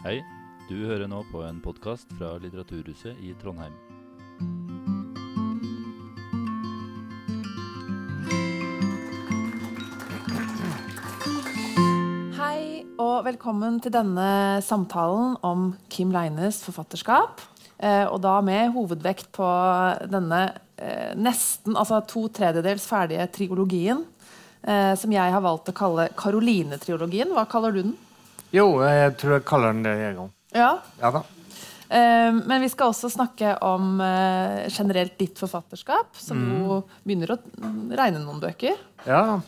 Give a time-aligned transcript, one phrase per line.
[0.00, 0.22] Hei,
[0.64, 3.74] du hører nå på en podkast fra Litteraturhuset i Trondheim.
[12.38, 14.30] Hei og velkommen til denne
[14.64, 17.44] samtalen om Kim Leines forfatterskap.
[17.76, 19.52] Eh, og da med hovedvekt på
[20.08, 20.46] denne
[20.80, 24.06] eh, nesten, altså to tredjedels ferdige triologien,
[24.64, 27.36] eh, som jeg har valgt å kalle Karoline-triologien.
[27.36, 27.98] Hva kaller du den?
[28.54, 30.32] Jo, jeg tror jeg kaller den det en gang.
[30.56, 30.72] Ja,
[31.02, 31.22] Ja da.
[31.90, 37.38] Eh, Men vi skal også snakke om eh, generelt ditt forfatterskap, som jo begynner å
[37.98, 38.78] regne noen bøker.
[39.06, 39.40] Ja,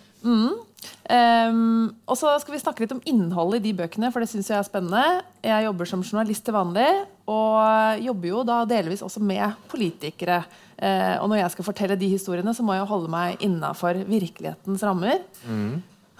[1.13, 4.49] Um, og så skal vi snakke litt om innholdet i de bøkene, for det synes
[4.51, 5.23] jeg er spennende.
[5.45, 6.89] Jeg jobber som journalist til vanlig,
[7.31, 10.41] og jobber jo da delvis også med politikere.
[10.79, 14.83] Uh, og når jeg skal fortelle de historiene, så må jeg holde meg innafor virkelighetens
[14.87, 15.23] rammer.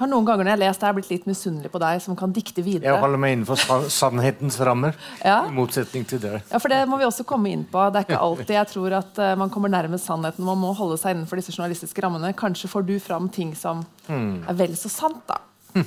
[0.03, 2.17] Har noen ganger når jeg har lest det, jeg blitt litt misunnelig på deg som
[2.19, 2.91] kan dikte videre.
[2.91, 4.99] jeg holder meg innenfor sannhetens rammer.
[5.23, 5.45] Ja.
[5.47, 6.41] I motsetning til det.
[6.51, 7.85] Ja, for Det må vi også komme inn på.
[7.93, 10.43] Det er ikke alltid jeg tror at uh, man kommer nærmest sannheten.
[10.49, 12.35] Man må holde seg innenfor disse journalistiske rammene.
[12.35, 15.39] Kanskje får du fram ting som er vel så sant, da.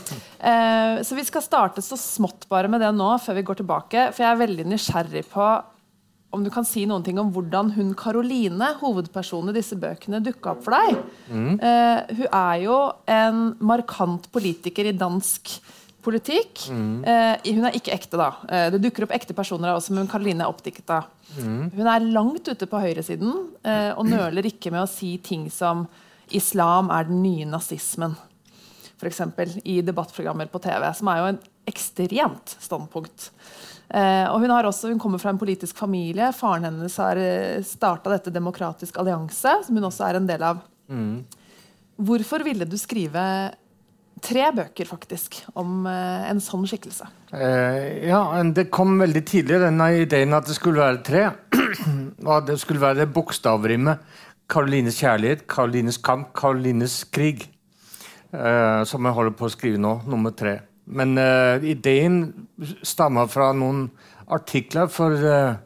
[0.45, 4.09] Eh, så vi skal starte så smått bare med det nå, før vi går tilbake.
[4.13, 5.45] For jeg er veldig nysgjerrig på
[6.35, 10.53] om du kan si noen ting om hvordan hun Karoline, hovedpersonen i disse bøkene, dukka
[10.53, 10.99] opp for deg.
[11.31, 12.77] Eh, hun er jo
[13.15, 15.55] en markant politiker i dansk
[16.05, 16.67] politikk.
[17.09, 18.29] Eh, hun er ikke ekte, da.
[18.49, 20.85] Eh, det dukker opp ekte personer av også, men Karoline er oppdiktet.
[20.85, 21.01] da.
[21.73, 23.33] Hun er langt ute på høyresiden
[23.65, 25.87] eh, og nøler ikke med å si ting som
[26.33, 28.15] islam er den nye nazismen.
[29.05, 33.27] Eksempel, i debattprogrammer på TV, som er jo en ekstremt standpunkt.
[33.89, 36.31] Eh, og hun, har også, hun kommer fra en politisk familie.
[36.35, 40.63] Faren hennes har eh, starta dette Demokratisk allianse, som hun også er en del av.
[41.95, 43.21] Hvorfor ville du skrive
[44.25, 47.07] tre bøker faktisk om eh, en sånn skikkelse?
[47.35, 48.21] Eh, ja,
[48.55, 51.25] det kom veldig tidlig, denne ideen at det skulle være tre.
[52.29, 54.01] Og det skulle være det bokstavrimet.
[54.49, 57.47] Karolines kjærlighet, Karolines kamp, Karolines krig.
[58.35, 60.59] Eh, som jeg holder på å skrive nå, nummer tre.
[60.85, 62.47] Men uh, ideen
[62.85, 63.87] stammer fra noen
[64.31, 65.57] artikler for uh,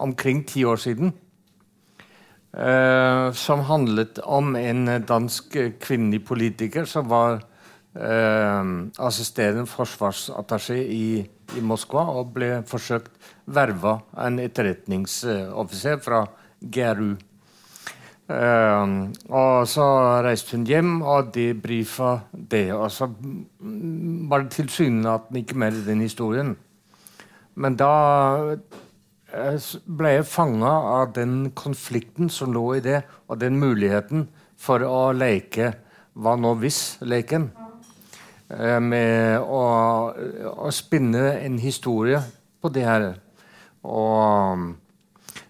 [0.00, 1.12] omkring ti år siden.
[2.52, 7.42] Uh, som handlet om en dansk kvinnelig politiker som var
[7.92, 13.10] assisterende forsvarsattaché i, i Moskva og ble forsøkt
[13.44, 16.22] verva av en etterretningsoffiser fra
[16.72, 17.10] GRU.
[18.30, 18.92] Eh,
[19.34, 19.86] og så
[20.22, 22.68] reiste hun hjem og debrifa det.
[22.76, 26.54] Og så mm, var det tilsynelatende ikke mer i den historien.
[27.54, 27.94] Men da
[28.54, 34.28] eh, ble jeg fanga av den konflikten som lå i det, og den muligheten
[34.60, 35.72] for å leke
[36.14, 37.50] hva nå hvis-leken.
[38.52, 39.64] Eh, Med å,
[40.12, 42.22] å spinne en historie
[42.62, 43.10] på det her.
[43.82, 44.70] Og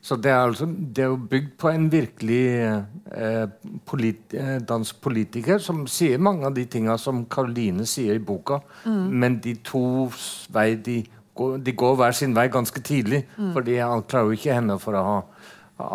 [0.02, 3.44] så det er, altså, det er jo bygd på en virkelig eh,
[3.86, 8.58] polit, eh, dansk politiker som sier mange av de tinga som Karoline sier i boka,
[8.86, 10.10] men de to
[10.50, 10.98] vei, de,
[11.38, 13.24] går, de går hver sin vei ganske tidlig.
[13.54, 15.20] fordi han klarer jo ikke henne for å ha,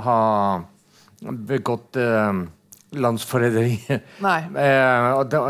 [0.07, 0.19] ha
[1.51, 2.45] begått eh,
[2.91, 3.75] landsforræderi.
[4.57, 5.41] Eh, og det,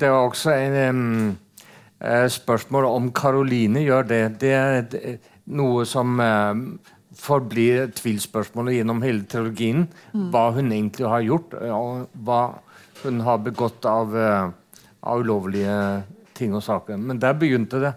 [0.00, 1.38] det var også en
[2.00, 4.22] eh, spørsmål om Karoline gjør det.
[4.40, 6.52] Det er eh, noe som eh,
[7.22, 9.86] forblir et tvilspørsmål gjennom hele trilogien.
[10.12, 12.42] Hva hun egentlig har gjort, og hva
[13.02, 14.50] hun har begått av, eh,
[15.02, 15.76] av ulovlige
[16.34, 16.96] ting og saker.
[16.98, 17.94] Men der begynte det.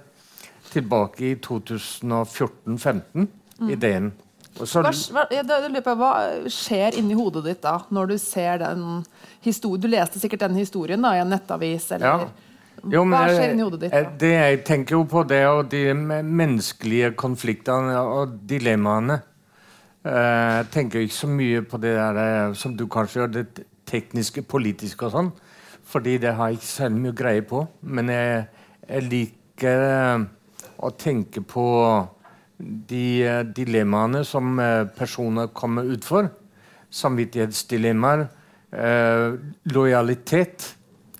[0.71, 3.27] Tilbake i 2014-15,
[3.71, 4.11] ideen.
[4.59, 6.11] Og så, Hva, hva,
[6.51, 9.05] skjer inni hodet ditt da, når du ser den
[9.43, 9.81] historien?
[9.81, 11.89] Du leste sikkert den historien da, i en nettavis?
[11.95, 12.27] Eller,
[12.83, 13.93] Jo, men hva skjer inni hodet ditt?
[13.93, 14.11] da?
[14.19, 19.21] Det jeg tenker jo på det, og de menneskelige konfliktene og dilemmaene.
[20.05, 23.65] Eh, Jeg tenker ikke så mye på det der eh, som du kanskje gjør, det
[23.89, 25.31] tekniske, politiske og sånn.
[25.85, 27.67] Fordi det har jeg ikke særlig mye greie på.
[27.81, 28.45] Men jeg,
[28.89, 30.25] jeg liker eh,
[30.77, 31.65] å tenke på
[32.57, 34.55] de dilemmaene som
[34.95, 36.29] personer kommer ut for.
[36.89, 38.27] Samvittighetsdilemmaer.
[39.75, 40.74] Lojalitet.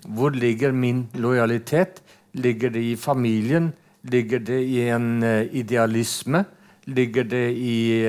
[0.06, 2.04] Hvor ligger min lojalitet?
[2.34, 3.74] Ligger det i familien?
[4.02, 6.44] Ligger det i en eh, idealisme?
[6.86, 8.06] Ligger det i,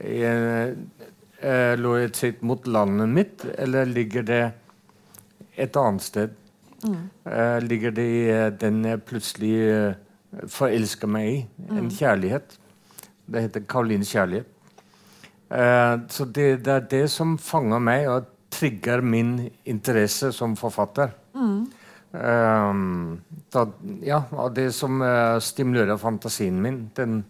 [0.00, 0.88] en
[1.42, 4.42] eh, lojalitet mot landet mitt, eller ligger det
[5.56, 6.34] et annet sted?
[7.26, 9.94] Eh, ligger det i eh, den jeg plutselig eh,
[10.48, 11.38] forelsker meg i?
[11.76, 12.58] En kjærlighet.
[13.30, 14.50] Det heter Karolines kjærlighet.
[15.50, 21.12] Eh, så det, det er det som fanger meg og trigger min interesse som forfatter.
[22.12, 23.20] Um,
[23.54, 23.66] da,
[24.02, 24.24] ja,
[24.54, 26.88] det som uh, stimulerer fantasien min.
[26.96, 27.22] Den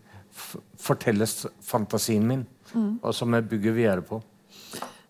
[0.80, 3.00] fortelles fantasien min, mm.
[3.02, 4.22] og som jeg bygger videre på.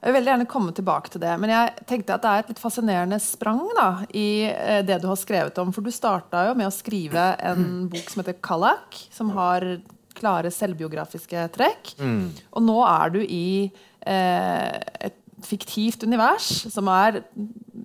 [0.00, 2.50] Jeg vil veldig gjerne komme tilbake til det, men jeg tenkte at det er et
[2.54, 5.72] litt fascinerende sprang da, i uh, det du har skrevet om.
[5.76, 9.68] For du starta jo med å skrive en bok som heter 'Kallak', som har
[10.20, 11.94] klare selvbiografiske trekk.
[12.00, 12.30] Mm.
[12.56, 17.22] Og nå er du i uh, et fiktivt univers som er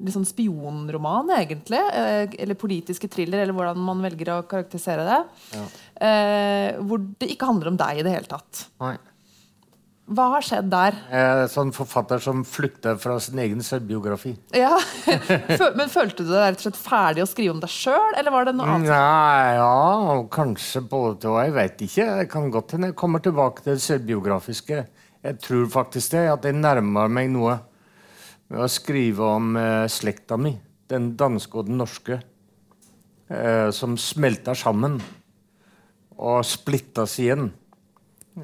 [0.06, 1.82] liksom spionroman, egentlig.
[1.94, 5.20] Eh, eller politiske thriller, eller hvordan man velger å karakterisere det.
[5.56, 5.66] Ja.
[6.08, 8.66] Eh, hvor det ikke handler om deg i det hele tatt.
[8.84, 8.96] Nei.
[10.06, 10.98] Hva har skjedd der?
[11.10, 14.36] Eh, sånn forfatter som flykter fra sin egen selvbiografi.
[14.54, 14.76] Ja,
[15.80, 18.46] Men følte du deg rett og slett ferdig å skrive om deg sjøl, eller var
[18.46, 18.92] det noe annet?
[18.92, 21.40] Nei, ja, kanskje både og.
[21.42, 22.06] Jeg vet ikke.
[22.22, 24.84] Det kan godt hende jeg kommer tilbake til det selvbiografiske.
[25.26, 27.56] Jeg tror faktisk det, at jeg nærmer meg noe
[28.52, 30.52] med å skrive om eh, slekta mi,
[30.92, 32.20] den danske og den norske,
[33.34, 35.00] eh, som smelter sammen
[36.22, 37.50] og splittes igjen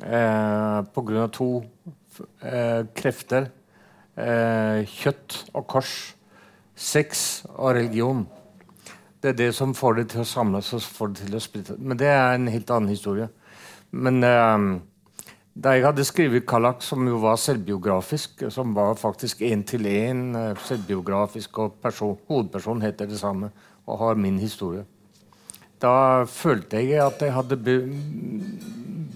[0.01, 1.27] eh, pga.
[1.29, 1.51] to
[2.41, 3.51] eh, krefter.
[4.17, 5.95] Eh, kjøtt og kors.
[6.73, 8.25] Sex og religion.
[9.21, 11.77] Det er det som får det til å samles og får det til å splitte.
[11.77, 13.29] Men det er en helt annen historie.
[13.93, 14.81] Men eh,
[15.53, 20.35] da jeg hadde skrevet 'Kallak', som jo var selvbiografisk, som var faktisk én til én
[20.35, 23.51] eh, selvbiografisk, og person, hovedpersonen heter det samme
[23.87, 24.85] og har min historie,
[25.81, 27.57] da følte jeg at jeg hadde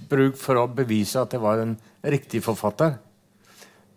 [0.10, 2.98] bruk for å bevise at jeg var en riktig forfatter.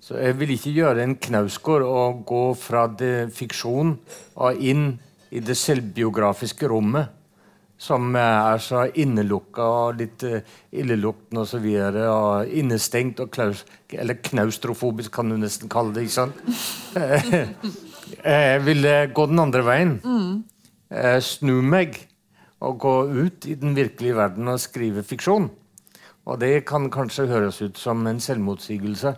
[0.00, 3.98] Så jeg vil ikke gjøre en Knausgård og gå fra det fiksjon
[4.36, 5.00] og inn
[5.30, 7.17] i det selvbiografiske rommet
[7.78, 10.40] som er så innelukka og litt uh,
[10.74, 11.66] illeluktende osv.
[11.78, 16.08] Og, og innestengt og klaus, eller knaustrofobisk, kan du nesten kalle det.
[16.08, 16.42] ikke sant?
[18.24, 19.96] jeg ville gå den andre veien.
[20.02, 20.42] Mm.
[21.22, 22.00] Snu meg
[22.64, 25.50] og gå ut i den virkelige verden og skrive fiksjon.
[26.28, 29.14] Og det kan kanskje høres ut som en selvmotsigelse,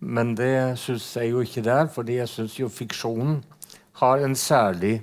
[0.00, 3.40] men det syns jeg jo ikke det er, fordi jeg syns jo fiksjonen
[3.98, 5.00] har en særlig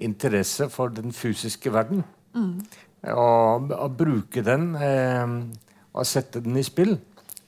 [0.00, 2.04] interesse for den fysiske verden.
[2.34, 2.60] Mm.
[3.14, 5.36] Og, og, bruke den eh,
[5.92, 6.98] og sette den i spill.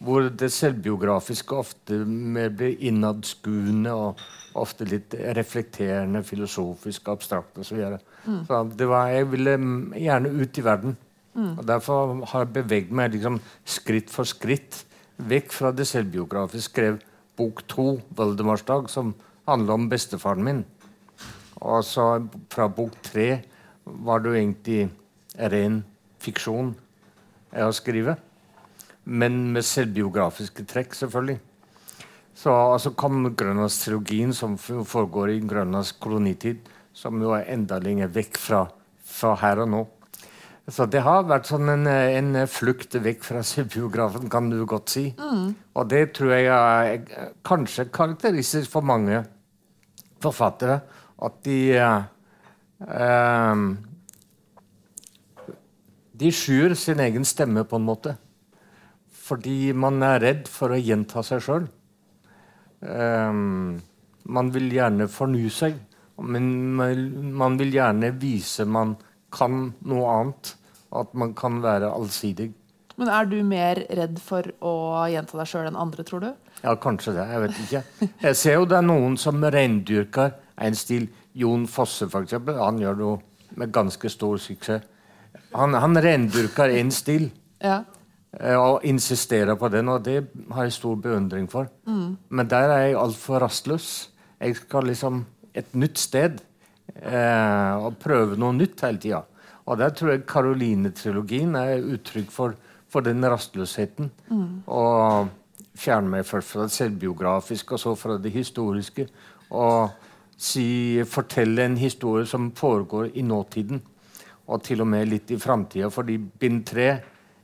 [0.02, 4.22] Hvor det selvbiografiske ofte blir innadskuende og
[4.58, 7.68] ofte litt reflekterende, filosofisk, abstrakt osv.
[7.68, 8.00] Så, videre.
[8.26, 8.40] mm.
[8.48, 8.64] så
[9.12, 9.54] jeg ville
[9.94, 10.96] gjerne ut i verden.
[11.34, 11.52] Mm.
[11.58, 14.82] Og Derfor har jeg beveget meg liksom, skritt for skritt
[15.22, 16.70] vekk fra det selvbiografiske.
[16.72, 16.98] Skrev
[17.36, 19.14] bok to, 'Valdemarsdag', som
[19.48, 20.64] handler om bestefaren min.
[21.62, 22.06] Og så
[22.50, 23.28] fra bok tre
[23.84, 24.82] var det jo egentlig
[25.52, 25.80] ren
[26.22, 26.74] fiksjon
[27.52, 28.28] jeg har skrevet.
[29.04, 31.40] Men med selvbiografiske trekk, selvfølgelig.
[32.38, 36.62] Så altså kom Grønlandstrilogien, som foregår i Grønlands kolonitid,
[36.94, 38.62] som jo er enda lenger vekk fra,
[39.04, 39.82] fra her og nå.
[40.70, 45.08] Så det har vært sånn en, en flukt vekk fra selvbiografen, kan du godt si.
[45.18, 45.48] Mm.
[45.74, 49.24] Og det tror jeg er kanskje karakteristisk for mange
[50.22, 50.78] forfattere
[51.22, 53.62] at de eh,
[56.22, 58.16] De skyr sin egen stemme, på en måte.
[59.22, 61.68] Fordi man er redd for å gjenta seg sjøl.
[62.82, 63.32] Eh,
[64.22, 65.78] man vil gjerne fornye seg,
[66.22, 66.44] men
[67.34, 68.96] man vil gjerne vise man
[69.34, 70.56] kan noe annet.
[70.92, 72.50] At man kan være allsidig.
[73.00, 74.74] Men er du mer redd for å
[75.08, 76.41] gjenta deg sjøl enn andre, tror du?
[76.62, 77.26] Ja, kanskje det.
[77.32, 77.82] Jeg vet ikke.
[78.22, 81.08] Jeg ser jo det er noen som reindyrker en stil.
[81.34, 82.36] Jon Fosse, f.eks.
[82.58, 83.14] Han gjør det jo
[83.58, 84.88] med ganske stor suksess.
[85.56, 87.28] Han, han rendyrker en stil.
[87.62, 87.82] Ja.
[88.32, 91.68] Eh, og insisterer på den, og det har jeg stor beundring for.
[91.86, 92.16] Mm.
[92.28, 93.90] Men der er jeg altfor rastløs.
[94.40, 96.40] Jeg skal liksom et nytt sted
[96.96, 99.22] eh, og prøve noe nytt hele tida.
[99.68, 102.56] Og der tror jeg Karoline-trilogien er uttrykk for,
[102.90, 104.10] for den rastløsheten.
[104.30, 104.64] Mm.
[104.66, 105.28] Og
[105.78, 109.06] fjerne meg først fra det selvbiografiske, og så fra det historiske.
[109.50, 109.90] Og
[110.36, 113.82] si, fortelle en historie som foregår i nåtiden,
[114.46, 115.88] og til og med litt i framtida.
[115.90, 116.88] Fordi bind tre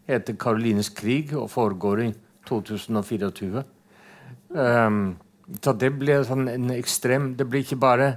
[0.09, 2.15] heter 'Karolines krig' og foregår i
[2.47, 3.65] 2024.
[4.51, 5.17] Um, ehm,
[5.63, 8.17] så det blir sånn en ekstrem Det blir ikke bare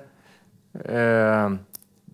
[0.76, 1.58] uh,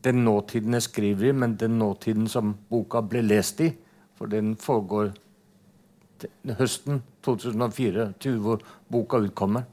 [0.04, 3.72] den nåtiden jeg skriver i, men den nåtiden som boka ble lest i.
[4.18, 5.14] For den foregår
[6.60, 9.68] høsten 2004, til hvor boka utkommer.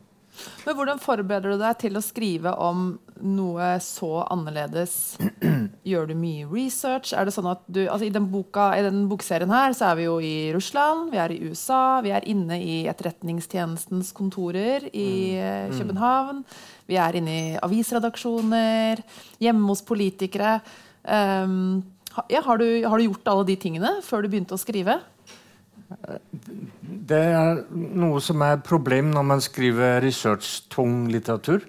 [0.65, 5.17] Men Hvordan forbereder du deg til å skrive om noe så annerledes?
[5.91, 7.13] Gjør du mye research?
[7.15, 10.01] Er det sånn at du, altså I den, boka, i den bokserien her så er
[10.01, 15.09] vi jo i Russland, vi er i USA, vi er inne i Etterretningstjenestens kontorer i
[15.39, 15.71] mm.
[15.71, 15.79] mm.
[15.79, 16.45] København.
[16.91, 19.05] Vi er inne i avisredaksjoner,
[19.45, 20.59] hjemme hos politikere.
[21.05, 21.85] Um,
[22.31, 24.99] ja, har, du, har, du, gjort alle de tingene før du begynte å skrive?
[27.09, 31.65] Det er noe som er et problem når man skriver research-tung litteratur.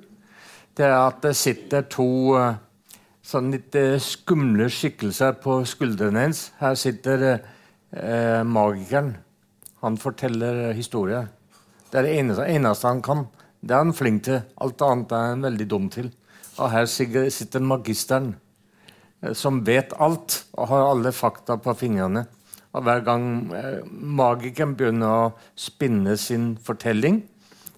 [0.75, 2.55] Det er at det sitter to uh,
[3.23, 6.49] sånn litt uh, skumle skikkelser på skuldrene hennes.
[6.59, 7.27] Her sitter
[7.95, 9.15] eh, magikeren.
[9.81, 11.27] Han forteller historier.
[11.91, 13.25] Det er det eneste, eneste, han kan.
[13.61, 14.41] Det er han flink til.
[14.61, 16.09] Alt annet er han veldig dum til.
[16.57, 18.35] Og her sitter magisteren,
[19.21, 22.25] eh, som vet alt og har alle fakta på fingrene.
[22.75, 27.21] Og hver gang eh, magikeren begynner å spinne sin fortelling,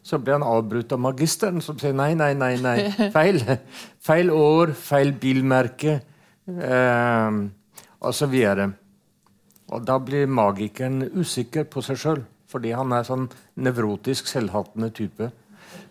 [0.07, 2.77] så blir han avbrutt av magisteren, som sier nei, nei, nei, nei,
[3.15, 3.41] feil.
[4.01, 5.99] Feil år, feil bilmerke,
[6.47, 7.41] eh,
[7.99, 8.37] osv.
[8.39, 8.63] Og,
[9.67, 13.27] og da blir magikeren usikker på seg sjøl, fordi han er sånn
[13.59, 15.29] nevrotisk, selvhatende type.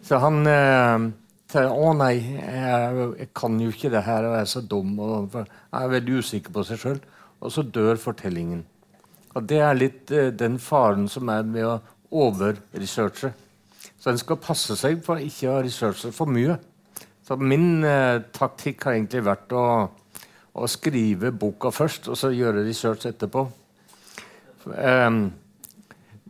[0.06, 1.10] Så han eh,
[1.52, 4.96] sier å nei, jeg, jeg, kan jo ikke det her, og jeg er så dum.
[4.98, 7.04] Og, jeg er veldig usikker på seg sjøl.
[7.44, 8.64] Og så dør fortellingen.
[9.37, 11.76] Og Det er litt eh, den faren som er med å
[12.16, 13.33] overresearche.
[14.00, 16.57] Så en skal passe seg for ikke å researche for mye.
[17.26, 19.66] Så Min eh, taktikk har egentlig vært å,
[20.57, 23.45] å, skrive boka først, og så gjøre research etterpå.
[24.66, 25.26] Um,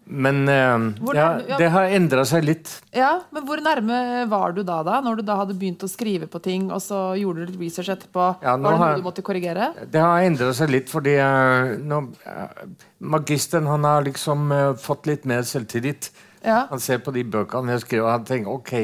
[0.07, 1.27] men uh, ja,
[1.59, 2.71] det har endra seg litt.
[2.95, 3.97] Ja, Men hvor nærme
[4.31, 5.01] var du da, da?
[5.03, 7.91] Når du da hadde begynt å skrive på ting, og så gjorde du litt research
[7.97, 8.27] etterpå?
[8.45, 9.73] Ja, var det noe har, du måtte korrigere?
[9.91, 12.61] Det har endra seg litt, fordi uh, nå, uh,
[13.03, 16.13] magisteren han har liksom fått litt mer selvtillit.
[16.47, 16.63] Ja.
[16.71, 18.77] Han ser på de bøkene jeg skriver, og han tenker OK.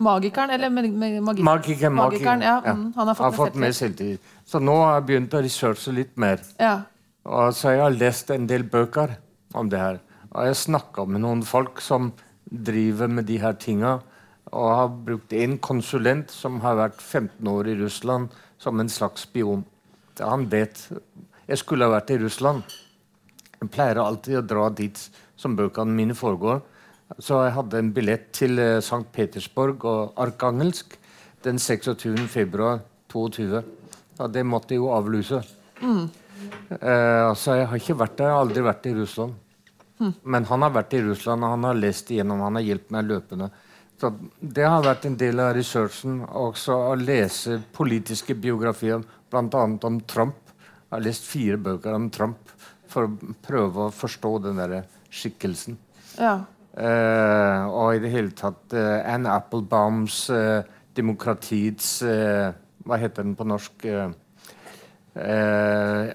[0.00, 1.44] Magikeren, eller magi magikeren?
[1.44, 4.36] Magikeren, magikeren ja, mm, han har fått, har fått mer selvtillit.
[4.46, 6.40] Så nå har jeg begynt å researche litt mer.
[6.62, 6.76] Ja.
[7.26, 9.18] Og så har jeg lest en del bøker
[9.58, 9.98] om det her.
[10.30, 12.12] Og jeg snakka med noen folk som
[12.50, 13.98] driver med de her tinga,
[14.50, 19.26] og har brukt en konsulent som har vært 15 år i Russland som en slags
[19.28, 19.64] spion.
[20.20, 20.88] Han vet
[21.50, 22.62] Jeg skulle ha vært i Russland.
[23.58, 24.98] Jeg pleier alltid å dra dit
[25.36, 26.60] som bøkene mine foregår.
[27.18, 29.02] Så jeg hadde en billett til eh, St.
[29.12, 30.94] Petersburg og Arkangelsk
[31.42, 32.28] den 26.
[32.30, 33.64] februar 22.
[34.20, 35.42] Og det måtte jeg jo avlyse.
[35.80, 36.06] Mm.
[36.70, 38.30] Uh, så jeg har ikke vært der.
[38.30, 39.34] Jeg har aldri vært i Russland.
[40.22, 43.08] Men han har vært i Russland, og han har lest igjennom, han har hjulpet meg
[43.10, 43.50] løpende.
[44.00, 46.22] Så Det har vært en del av researchen.
[46.24, 49.64] Også å lese politiske biografier, bl.a.
[49.90, 50.54] om Trump.
[50.56, 52.54] Jeg har lest fire bøker om Trump
[52.90, 54.80] for å prøve å forstå den der
[55.12, 55.76] skikkelsen.
[56.18, 56.40] Ja.
[56.70, 60.62] Eh, og i det hele tatt eh, Anne Applebaums eh,
[60.94, 63.86] demokratiets Hva heter den på norsk?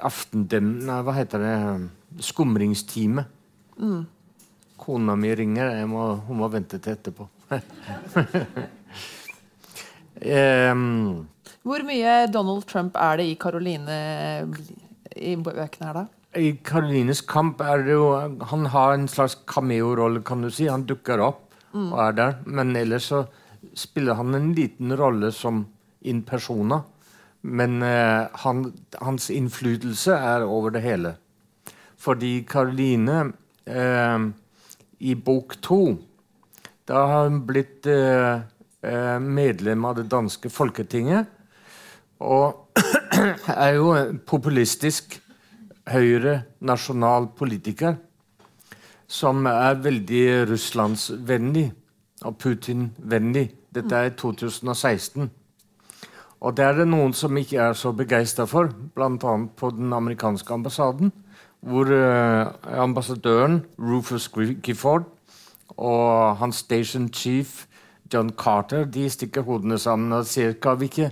[0.10, 0.70] Aftendem...
[0.88, 1.56] Nei, hva heter det?
[2.26, 3.26] Skumringstime.
[3.80, 4.06] Mm.
[4.78, 5.86] Kona mi ringer.
[5.90, 7.28] Må, hun må vente til etterpå.
[10.72, 11.28] um,
[11.66, 13.98] Hvor mye Donald Trump er det i Caroline
[15.16, 16.06] i bøkene her, da?
[16.36, 18.08] I Karolines kamp er det jo
[18.52, 20.68] Han har en slags cameo-rolle, kan du si.
[20.68, 21.92] Han dukker opp mm.
[21.94, 22.36] og er der.
[22.46, 23.26] Men ellers så
[23.76, 25.66] spiller han en liten rolle som
[26.02, 26.84] in persona.
[27.42, 31.16] Men uh, han, hans innflytelse er over det hele.
[31.98, 33.32] Fordi Karoline
[33.66, 34.28] eh,
[35.00, 35.98] i bok to.
[36.86, 38.42] Da har hun blitt eh,
[38.86, 41.28] eh medlem av det danske Folketinget.
[42.20, 42.78] Og
[43.66, 43.94] er jo
[44.26, 45.20] populistisk
[45.92, 47.98] høyre nasjonal politiker
[49.08, 51.68] som er veldig russlandsvennlig
[52.26, 53.50] og Putin-vennlig.
[53.76, 55.30] Dette er 2016.
[56.42, 59.36] Og det er det noen som ikke er så begeistra for, bl.a.
[59.58, 61.12] på den amerikanske ambassaden
[61.66, 64.30] hvor uh, ambassadøren Rufus
[64.64, 65.08] Gifford
[65.76, 67.66] og hans station chief
[68.14, 71.12] John Carter de stikker hodene sammen og sier kan vi ikke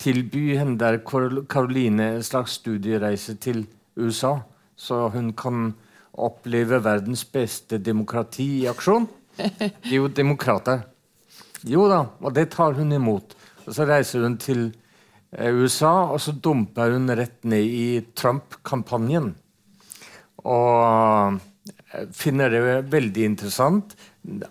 [0.00, 4.38] tilby henne der Caroline en slags studiereise til USA,
[4.76, 5.74] så hun kan
[6.14, 9.06] oppleve verdens beste demokrati i aksjon?
[9.38, 10.84] De er jo demokrater.
[11.64, 13.34] Jo da, og det tar hun imot.
[13.66, 14.66] Og Så reiser hun til
[15.32, 19.32] eh, USA, og så dumper hun rett ned i Trump-kampanjen.
[20.44, 21.38] Og
[21.94, 23.96] eh, finner det veldig interessant.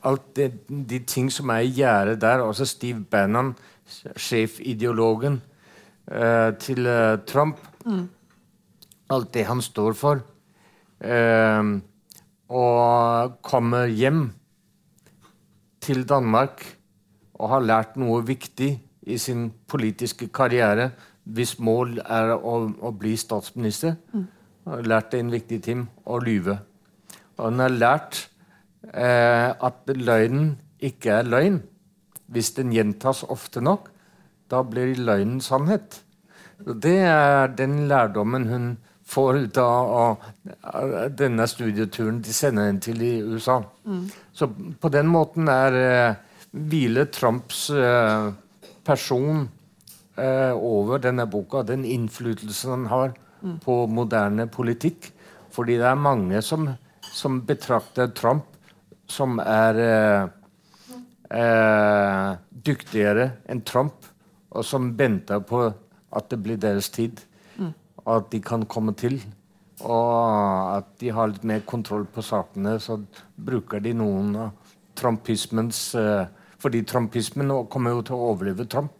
[0.05, 2.41] Alt det, de ting som er i gjerdet der.
[2.41, 3.53] Også Steve Bannon,
[4.17, 5.41] sjefideologen
[6.11, 7.59] uh, til uh, Trump.
[7.85, 8.07] Mm.
[9.13, 10.23] Alt det han står for.
[11.03, 11.81] Uh,
[12.53, 14.31] og kommer hjem
[15.81, 16.63] til Danmark
[17.33, 23.17] og har lært noe viktig i sin politiske karriere hvis mål er å, å bli
[23.19, 23.97] statsminister.
[24.13, 24.27] Mm
[24.65, 26.59] har lært en viktig ting å lyve.
[27.37, 28.19] Og han har lært
[28.93, 31.59] eh, at løgnen ikke er løgn.
[32.33, 33.89] Hvis den gjentas ofte nok,
[34.49, 36.01] da blir løgnen sannhet.
[36.65, 38.67] Og Det er den lærdommen hun
[39.03, 40.21] får ut av,
[40.63, 43.59] av denne studieturen de sender henne til i USA.
[43.85, 44.05] Mm.
[44.33, 44.47] Så
[44.79, 46.15] på den måten er eh,
[46.53, 48.31] hviler Trumps eh,
[48.85, 49.47] person
[50.15, 53.13] eh, over denne boka, den innflytelsen han har.
[53.63, 55.11] På moderne politikk.
[55.53, 56.69] Fordi det er mange som,
[57.13, 58.49] som betrakter Trump
[59.09, 59.79] som er
[62.63, 64.05] dyktigere enn Trump,
[64.53, 65.63] og som venter på
[66.13, 67.21] at det blir deres tid.
[68.05, 69.21] og At de kan komme til.
[69.81, 72.77] Og at de har litt mer kontroll på sakene.
[72.79, 72.99] Så
[73.35, 74.51] bruker de noen av
[74.95, 76.25] trumpismens eh,
[76.63, 78.93] Fordi trumpismen kommer jo til å overleve Trump.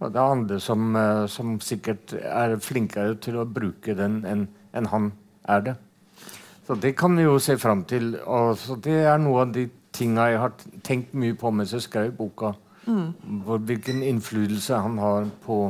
[0.00, 4.48] Og det er andre som, uh, som sikkert er flinkere til å bruke den enn
[4.72, 5.12] en han
[5.50, 5.76] er det.
[6.66, 8.14] Så det kan vi jo se fram til.
[8.22, 10.52] Og så det er noe av de tinga jeg har
[10.86, 12.54] tenkt mye på mens jeg skrev boka.
[12.86, 13.10] Mm.
[13.66, 15.64] Hvilken innflytelse han har på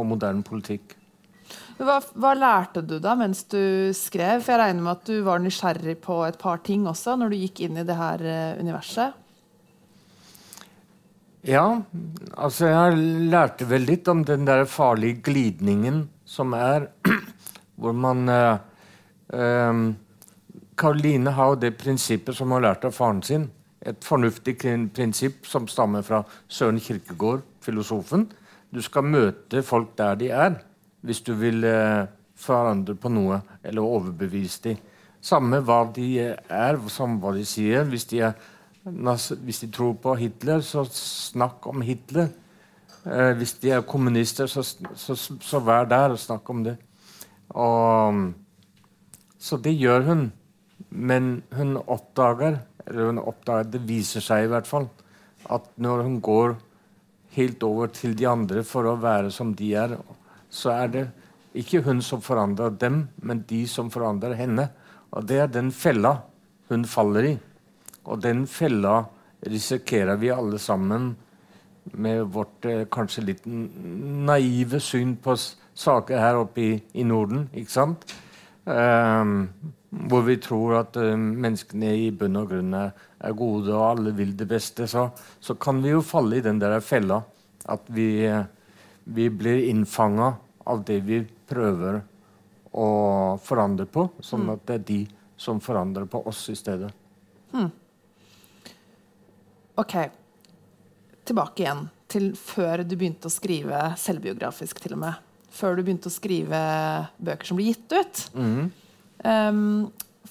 [0.00, 0.96] på moderne politikk.
[1.80, 4.42] Hva, hva, lærte du da mens du skrev?
[4.44, 7.40] For Jeg regner med at du var nysgjerrig på et par ting også når du
[7.40, 9.16] gikk inn i det her uh, universet?
[11.46, 11.80] Ja,
[12.36, 12.96] altså jeg
[13.32, 16.90] lærte vel litt om den der farlige glidningen som er
[17.80, 19.78] hvor man eh,
[20.76, 23.48] Karoline har jo det prinsippet som hun har lært av faren sin.
[23.80, 24.58] Et fornuftig
[24.92, 28.28] prinsipp som stammer fra Søren Kirkegård, filosofen.
[28.68, 30.60] Du skal møte folk der de er,
[31.00, 32.04] hvis du vil eh,
[32.36, 34.80] forandre på noe eller overbevise dem.
[35.20, 37.84] Samme hva de er, samme hva de sier.
[37.88, 38.36] Hvis de, er,
[38.84, 42.30] hvis de tror på Hitler, så snakk om Hitler.
[43.04, 46.76] Eh, hvis de er kommunister, så, så, så, vær der og snakk om det.
[47.50, 48.32] Og,
[49.38, 50.32] så det gjør hun.
[50.90, 54.88] Men hun oppdager, eller hun oppdager, det viser seg i hvert fall,
[55.50, 56.56] at når hun går
[57.36, 59.94] helt over til de andre for å være som de er,
[60.50, 61.04] så er det
[61.54, 64.70] ikke hun som forandrer dem, men de som forandrer henne.
[65.14, 66.16] Og det er den fella
[66.70, 67.36] hun faller i.
[68.08, 69.04] Og den fella
[69.46, 71.14] risikerer vi alle sammen
[71.92, 77.48] med vårt eh, kanskje litt naive syn på saker her oppe i, i Norden.
[77.56, 78.04] ikke sant?
[78.64, 79.48] Um,
[80.10, 84.12] hvor vi tror at uh, menneskene i bunn og grunn er, er, gode, og alle
[84.14, 85.08] vil det beste, så,
[85.40, 87.22] så, kan vi jo falle i den der fella
[87.72, 88.28] at vi,
[89.04, 90.34] vi blir innfanga
[90.70, 92.02] av det vi prøver
[92.70, 92.86] å
[93.42, 94.52] forandre på, sånn mm.
[94.54, 95.00] at det er de
[95.40, 96.92] som forandrer på oss i stedet.
[97.50, 97.72] Hmm.
[99.80, 99.96] OK.
[101.28, 106.10] Tilbake igjen til før du begynte å skrive selvbiografisk, til og med før du begynte
[106.10, 106.60] å skrive
[107.18, 108.22] bøker som blir gitt ut.
[108.38, 108.70] Mm.
[109.24, 109.90] Um,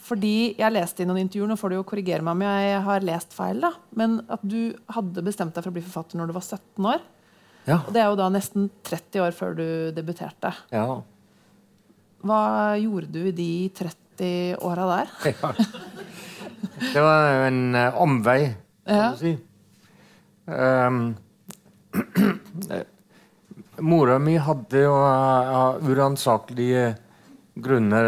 [0.09, 3.05] fordi jeg leste i noen intervjuer, nå får du jo korrigere meg om jeg har
[3.05, 6.35] lest feil, da, men at du hadde bestemt deg for å bli forfatter når du
[6.37, 7.03] var 17 år.
[7.67, 7.81] Ja.
[7.83, 10.53] Og det er jo da nesten 30 år før du debuterte.
[10.73, 11.01] Ja.
[12.25, 12.41] Hva
[12.79, 15.13] gjorde du i de 30 åra der?
[15.35, 15.53] Ja.
[16.79, 18.39] Det var jo en uh, omvei,
[18.89, 19.11] kan ja.
[19.11, 19.37] du si.
[20.49, 21.15] Um,
[23.79, 26.95] Mora mi hadde jo av uh, uransakelige
[27.59, 28.07] grunner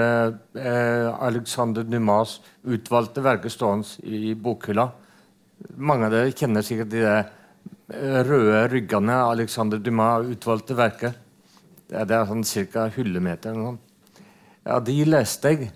[0.57, 4.89] uh, Alexander Dumas utvalgte verket stående i, bokhylla.
[5.77, 7.23] Mange av dere kjenner sikkert de uh,
[8.27, 11.19] røde ryggene Alexander Dumas utvalgte verket.
[11.91, 12.87] Det, er sånn ca.
[12.95, 13.77] hyllemeter eller noe.
[14.65, 15.71] Ja, de leste jeg.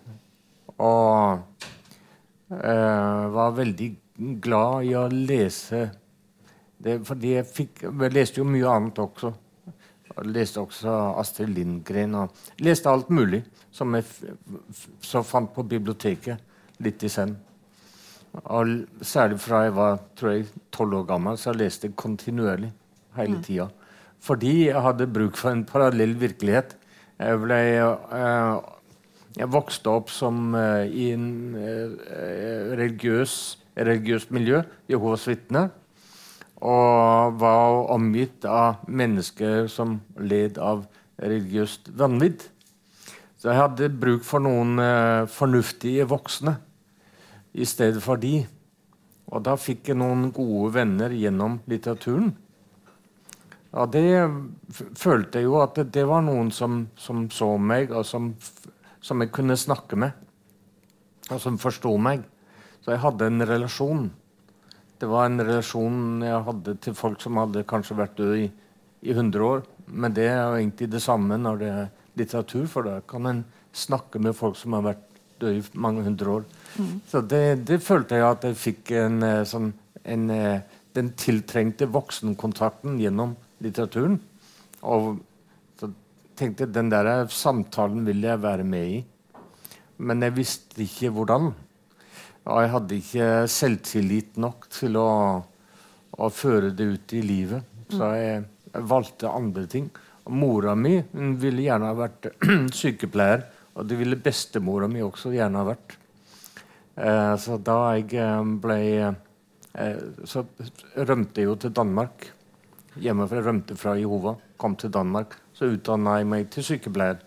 [0.76, 1.40] Og
[2.52, 5.88] uh, var veldig glad i å lese
[6.78, 9.32] det, fordi jeg, fikk, jeg leste jo mye annet også.
[10.06, 12.16] Jeg leste også Astrid Lindgren.
[12.20, 13.42] og Leste alt mulig
[13.74, 14.06] som jeg
[15.04, 17.36] så fant på biblioteket litt i senn.
[18.52, 22.72] Og særlig fra jeg var tolv år gammel, så jeg leste jeg kontinuerlig
[23.16, 23.44] hele mm.
[23.48, 23.70] tida.
[24.26, 26.76] Fordi jeg hadde bruk for en parallell virkelighet.
[27.20, 27.60] Jeg, ble,
[28.12, 28.58] uh,
[29.38, 33.36] jeg vokste opp som uh, i en uh, religiøs,
[33.76, 35.72] religiøst miljø, Jehovas vitner
[36.64, 40.86] og var omgitt av mennesker som led av
[41.22, 42.48] religiøst vanvidd.
[43.38, 46.56] Så jeg hadde bruk for noen eh, fornuftige voksne
[47.54, 48.40] i stedet for de.
[49.30, 52.32] Og da fikk jeg noen gode venner gjennom litteraturen.
[53.76, 54.24] Og det
[54.96, 58.32] følte jeg jo at det, det var noen som, som, så meg, og som,
[59.04, 60.16] som jeg kunne snakke med.
[61.30, 62.24] Og som forsto meg.
[62.86, 64.04] Så jeg hadde en relasjon.
[65.02, 68.46] Det var en relasjon jeg hadde til folk som hadde kanskje vært døde i,
[69.10, 69.64] i 100 år.
[69.90, 71.90] Men det er jo egentlig det samme når det er
[72.22, 73.42] litteratur, for da kan en
[73.76, 75.02] snakke med folk som har vært
[75.42, 76.46] døde i mange hundre år.
[76.78, 76.94] Mm.
[77.10, 79.74] Så det, det, følte jeg at jeg fikk en, eh, sånn,
[80.06, 80.62] en, eh,
[80.94, 83.34] den tiltrengte voksenkontakten gjennom
[83.66, 84.22] litteraturen.
[84.86, 85.16] Og
[85.82, 85.90] så
[86.38, 89.04] tenkte jeg den der samtalen vil jeg være med i.
[89.98, 91.56] Men jeg visste ikke hvordan.
[92.46, 95.10] Og jeg hadde ikke selvtillit nok til å,
[96.14, 97.66] å føre det ut i livet.
[97.90, 99.90] Så jeg, jeg valgte andre ting.
[100.30, 100.98] Mora mi
[101.42, 102.30] ville gjerne ha vært
[102.80, 103.48] sykepleier.
[103.76, 105.98] Og det ville bestemora mi også gjerne ha vært.
[106.96, 110.46] Eh, så da jeg eh, ble eh, Så
[110.96, 112.30] rømte jeg jo til Danmark.
[112.96, 115.36] Hjemmefra rømte fra Jehova, kom til Danmark.
[115.52, 117.20] Så utdanna jeg meg til sykepleier.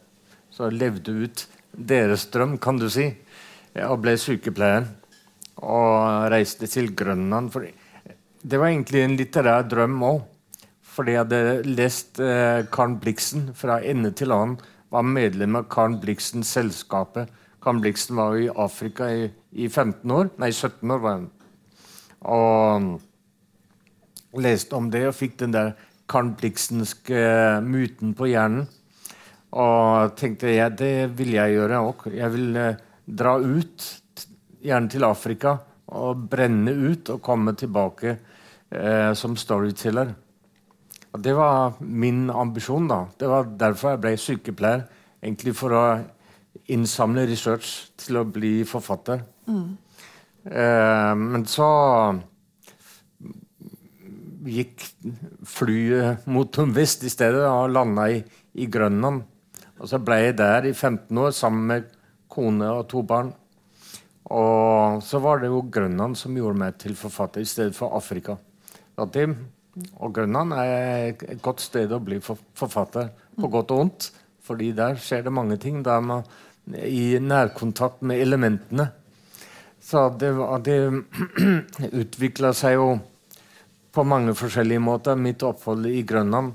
[0.49, 1.45] Så jeg levde ut
[1.77, 3.11] deres drøm, kan du si,
[3.85, 4.89] og ble sykepleier.
[5.59, 7.51] Og reiste til Grønland.
[7.53, 7.67] For
[8.43, 10.21] det var egentlig en litterær drøm òg.
[10.99, 14.57] Fordi jeg hadde lest eh, Karen Blixen fra ende til annen.
[14.91, 17.29] Var medlem av Karen Blixens selskapet.
[17.63, 20.31] Karen Blixen var jo i Afrika i, i 15 år.
[20.43, 21.29] Nei, 17 år var hun.
[22.27, 22.99] Og
[24.43, 25.73] leste om det og fikk den der
[26.09, 27.21] Karen Blixenske
[27.65, 28.67] muten på hjernen.
[29.59, 32.07] Og tenkte ja, det vil jeg gjøre òg.
[32.13, 33.87] Jeg vil eh, dra ut,
[34.65, 38.15] gjerne til Afrika, og brenne ut og komme tilbake
[38.71, 40.13] eh, som storyteller.
[41.13, 42.89] Og det var min ambisjon.
[42.89, 43.07] da.
[43.19, 44.85] Det var derfor jeg ble sykepleier.
[45.23, 45.85] Egentlig for å
[46.69, 49.23] innsamle research til å bli forfatter.
[49.49, 49.79] Mm.
[50.45, 51.71] Eh, men så
[54.49, 54.85] gikk
[55.49, 58.21] flyet mot vest i stedet og landa i,
[58.55, 59.25] i Grønland.
[59.79, 61.91] Og så ble jeg der i 15 år sammen med
[62.29, 63.33] kone og to barn.
[64.29, 68.37] Og så var det jo Grønland som gjorde meg til forfatter i stedet for Afrika.
[69.01, 69.17] Og,
[69.97, 74.11] og Grønland er et godt sted å bli forfatter, på godt og vondt.
[74.45, 75.81] Fordi der skjer det mange ting.
[75.85, 76.25] Der man
[76.77, 78.91] i nærkontakt med elementene.
[79.81, 80.79] Så det, det
[82.03, 82.89] utvikla seg jo
[83.95, 86.53] på mange forskjellige måter, mitt opphold i Grønland.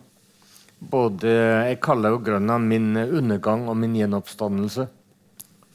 [0.77, 1.31] Både,
[1.69, 4.86] jeg kaller jo Grønland min undergang og min gjenoppstandelse.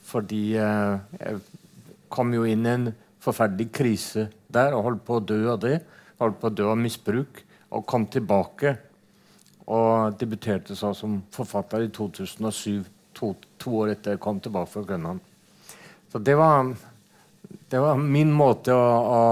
[0.09, 1.41] Fordi eh, jeg
[2.09, 2.89] kom jo inn i en
[3.23, 5.79] forferdelig krise der og holdt på å dø av det.
[6.19, 7.43] Holdt på å dø av misbruk.
[7.75, 8.75] Og kom tilbake
[9.69, 12.83] og debuterte så som forfatter i 2007.
[13.19, 15.19] To, to år etter jeg kom tilbake fra Grønland.
[16.09, 16.71] Så det var,
[17.69, 19.23] det var min måte å, å,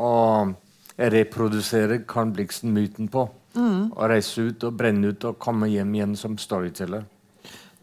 [0.00, 3.26] å reprodusere Karen Blixen-myten på.
[3.54, 3.90] Mm.
[3.94, 7.04] Å reise ut og brenne ut og komme hjem igjen som storyteller.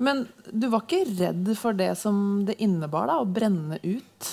[0.02, 4.30] Men du var ikke redd for det som det innebar, da, å brenne ut?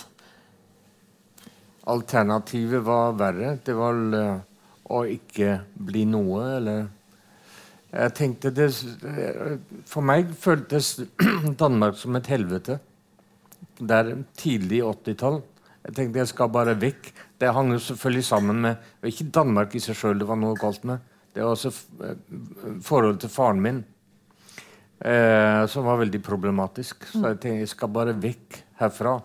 [1.88, 3.56] Alternativet var verre.
[3.64, 4.38] Det var uh,
[4.88, 5.58] å ikke
[5.90, 6.86] bli noe, eller
[7.88, 8.66] Jeg tenkte det
[9.88, 10.98] For meg føltes
[11.62, 12.78] Danmark som et helvete.
[13.80, 15.40] Det er tidlig 80-tall.
[15.86, 17.12] Jeg tenkte jeg skal bare vekk.
[17.40, 20.84] Det hang jo selvfølgelig sammen med Ikke Danmark i seg sjøl det var noe galt
[20.88, 21.00] med.
[21.32, 21.72] Det var også
[22.04, 22.20] eh,
[22.84, 23.80] forholdet til faren min,
[25.00, 27.08] eh, som var veldig problematisk.
[27.12, 29.18] Så jeg tenkte jeg skal bare vekk herfra.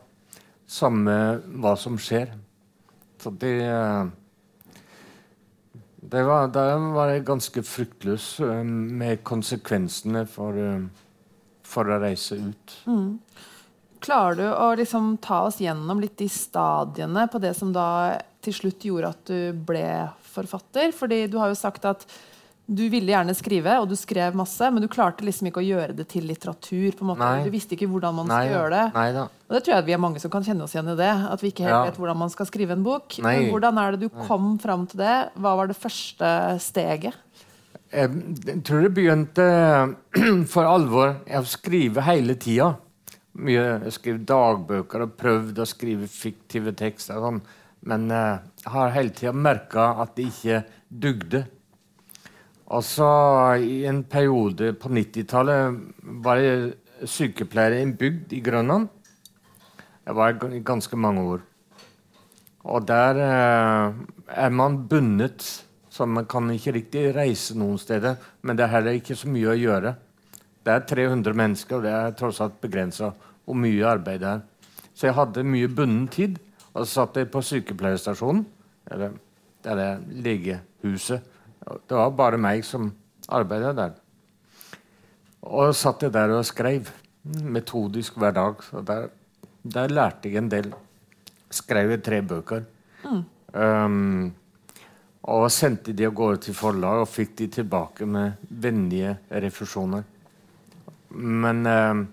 [0.70, 1.16] Samme
[1.62, 2.34] hva som skjer.
[3.22, 4.04] Så det eh,
[6.04, 10.60] det var, det var jeg ganske fryktløs eh, med konsekvensene for,
[11.64, 12.76] for å reise ut.
[12.84, 13.20] Mm.
[14.04, 18.56] Klarer du å liksom ta oss gjennom litt de stadiene på det som da til
[18.58, 19.86] slutt gjorde at du ble
[20.34, 20.92] forfatter?
[20.92, 22.04] Fordi du har jo sagt at
[22.66, 25.96] du ville gjerne skrive, og du skrev masse, men du klarte liksom ikke å gjøre
[25.98, 26.94] det til litteratur.
[26.96, 27.32] på en måte.
[27.44, 28.86] Du visste ikke hvordan man skulle gjøre det.
[28.96, 29.26] Neida.
[29.50, 31.12] Og det tror jeg vi er mange som kan kjenne oss igjen i det.
[31.34, 31.82] At vi ikke helt ja.
[31.90, 33.20] vet hvordan man skal skrive en bok.
[33.20, 33.36] Nei.
[33.36, 35.18] Men hvordan er det du kom fram til det?
[35.36, 36.32] Hva var det første
[36.64, 37.20] steget?
[37.94, 39.50] Jeg tror det begynte
[40.54, 42.74] for alvor å skrive hele tida
[43.34, 47.18] jeg skrev dagbøker og prøvd å skrive fiktive tekster.
[47.18, 47.42] Sånn.
[47.90, 51.46] Men jeg uh, har hele tida merka at det ikke dugde.
[52.74, 53.08] Og så
[53.62, 55.76] I en periode på 90-tallet
[56.26, 58.88] var jeg sykepleier i en bygd i Grønland.
[60.04, 61.44] Jeg var i ganske mange år.
[62.64, 63.94] Og der eh,
[64.28, 65.44] er man bundet,
[65.90, 68.16] så man kan ikke riktig reise noen steder.
[68.42, 69.94] Men det er heller ikke så mye å gjøre.
[70.64, 73.12] Det er 300 mennesker, og det er tross alt begrensa
[73.44, 74.42] hvor mye arbeid det er.
[74.96, 76.40] Så jeg hadde mye bunden tid.
[76.74, 78.46] Og så satt jeg på sykepleierstasjonen,
[78.90, 79.14] eller
[79.62, 81.33] det er legehuset.
[81.64, 82.90] Det var bare meg som
[83.32, 83.96] arbeidet der.
[85.44, 86.90] Og satt jeg der og skrev
[87.24, 88.64] metodisk hver dag.
[88.64, 89.10] Så der,
[89.64, 90.72] der lærte jeg en del.
[91.54, 92.66] Skrev jeg tre bøker.
[93.04, 93.22] Mm.
[93.54, 94.34] Um,
[95.34, 100.04] og sendte de av gårde til forlag og fikk de tilbake med vennlige refusjoner.
[101.14, 102.08] Men um,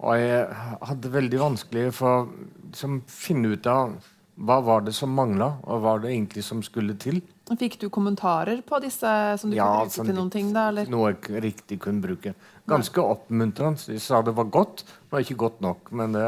[0.00, 0.44] og jeg
[0.88, 2.28] hadde veldig vanskelig for å
[2.70, 3.98] liksom, finne ut av
[4.40, 7.20] hva var det som mangla, og hva var det egentlig som skulle til.
[7.58, 9.10] Fikk du kommentarer på disse
[9.40, 10.52] som du Ja, kunne bruke til noen ting?
[10.54, 10.68] da?
[10.70, 10.86] Eller?
[10.90, 12.34] Noe jeg riktig kunne bruke.
[12.70, 13.90] Ganske oppmuntrende.
[13.90, 14.84] De sa det var godt.
[14.84, 16.24] Det var ikke godt nok, men det,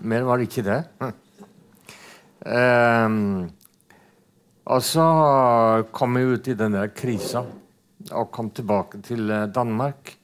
[0.00, 0.80] mer var det ikke det.
[2.42, 3.50] Um,
[4.74, 5.06] og så
[5.92, 7.44] kom jeg ut i den der krisa
[8.10, 10.16] og kom tilbake til eh, Danmark.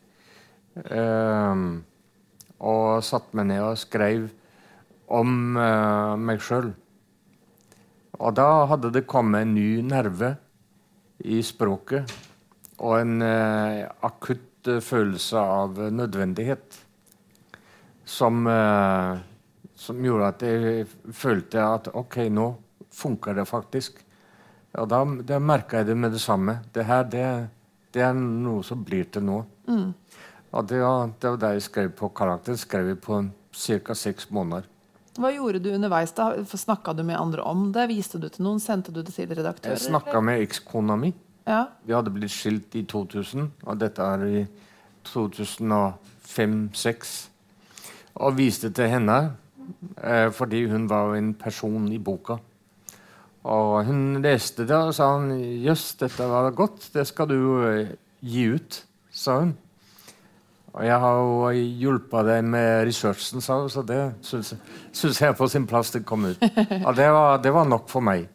[0.90, 1.84] Um,
[2.60, 4.26] og satte meg ned og skrev
[5.12, 6.72] om uh, meg sjøl.
[8.16, 10.34] Og da hadde det kommet en ny nerve
[11.24, 12.12] i språket
[12.76, 16.78] og en eh, akutt eh, følelse av nødvendighet
[18.04, 19.16] som, eh,
[19.74, 22.50] som gjorde at jeg følte at OK, nå
[22.92, 24.00] funker det faktisk.
[24.76, 26.58] Og da, da merka jeg det med det samme.
[26.72, 27.26] Det her det,
[27.92, 29.44] det er noe som blir til noe.
[30.56, 32.60] Og det var, det var da jeg skrev på karakteren.
[32.60, 33.94] skrev jeg på ca.
[33.94, 34.68] seks måneder.
[35.16, 36.12] Hva gjorde du underveis?
[36.16, 36.44] da?
[36.44, 37.86] Snakka du med andre om det?
[37.88, 38.60] Viste du til noen?
[38.60, 39.72] Sendte du det til redaktører?
[39.76, 41.12] Jeg snakka med ekskona mi.
[41.46, 41.66] Ja.
[41.86, 44.46] Vi hadde blitt skilt i 2000, og dette er i
[45.06, 47.28] 2005-2006.
[48.16, 49.36] Og viste til henne,
[50.02, 52.36] eh, fordi hun var en person i boka.
[53.46, 55.30] Og hun leste det og sa hun,
[55.62, 57.86] jøss, dette var godt, det skal du eh,
[58.20, 59.56] gi ut, sa hun.
[60.76, 65.64] Og jeg har jo hjulpet deg med researchen, så det syns jeg, er på sin
[65.68, 66.42] plass det kom ut.
[66.82, 68.26] Og det var, det var nok for meg.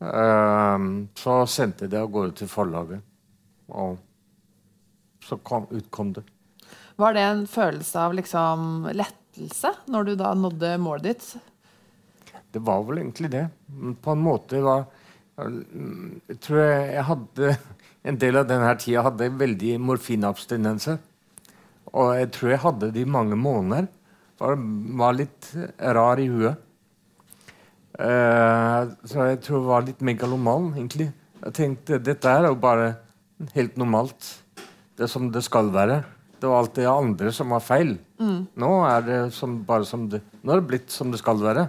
[0.00, 3.04] Ehm, så sendte jeg det av gårde til forlaget.
[3.68, 3.98] Og
[5.28, 6.24] så kom, utkom det.
[6.98, 11.28] Var det en følelse av liksom lettelse når du da nådde målet ditt?
[12.56, 13.44] Det var vel egentlig det.
[14.00, 14.88] På en måte var
[15.38, 17.50] Jeg tror jeg, jeg hadde
[18.08, 20.96] En del av denne tida hadde veldig morfinabstinenser.
[21.92, 23.88] Og jeg tror jeg hadde det i mange måneder.
[24.38, 24.58] Var,
[25.00, 26.64] var litt rar i huet.
[27.98, 31.08] Uh, så jeg tror jeg var litt megaloman, egentlig.
[31.42, 32.92] Jeg tenkte dette er jo bare
[33.54, 34.36] helt normalt.
[34.98, 36.02] Det er som det skal være.
[36.38, 37.96] Det var alt det andre som var feil.
[38.18, 41.66] Nå er det som, bare som det Nå er det blitt som det skal være.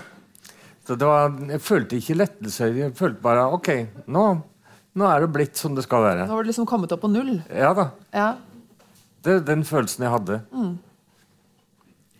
[0.86, 2.70] Så det var, jeg følte ikke lettelse.
[2.74, 3.70] Jeg følte bare OK,
[4.10, 4.24] nå,
[4.98, 6.26] nå er det blitt som det skal være.
[6.30, 7.36] Nå var du liksom kommet opp på null?
[7.54, 7.90] Ja da.
[8.14, 8.30] Ja.
[9.24, 10.40] Det er den følelsen jeg hadde.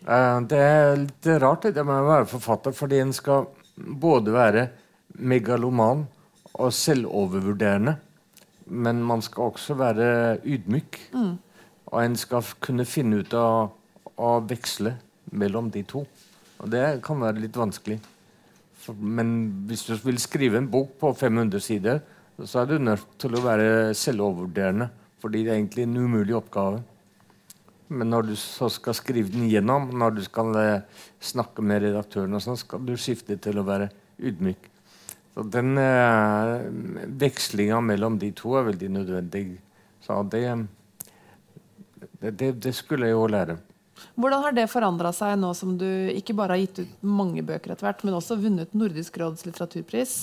[0.04, 4.68] Eh, det er litt rart det med å være forfatter, fordi en skal både være
[5.16, 6.06] megaloman
[6.54, 7.96] og selvovervurderende.
[8.70, 11.00] Men man skal også være ydmyk.
[11.90, 13.72] Og en skal kunne finne ut av
[14.20, 14.94] å veksle
[15.32, 16.04] mellom de to.
[16.60, 17.98] Og det kan være litt vanskelig.
[18.80, 22.00] For, men hvis du vil skrive en bok på 500 sider,
[22.44, 24.88] så er du nødt til å være selvovervurderende.
[25.20, 26.80] Fordi det er egentlig en umulig oppgave.
[27.90, 32.36] Men når du så skal skrive den gjennom, når du skal eh, snakke med redaktøren,
[32.38, 33.88] og sånn, skal du skifte til å være
[34.30, 34.68] ydmyk.
[35.34, 36.52] Så den eh,
[37.18, 39.44] vekslinga mellom de to er veldig nødvendig.
[40.06, 40.44] Så det,
[42.22, 43.58] det, det, skulle jeg jo lære.
[44.14, 47.74] Hvordan har det forandra seg nå som du ikke bare har gitt ut mange bøker
[47.74, 50.18] etter hvert, men også vunnet Nordisk råds litteraturpris?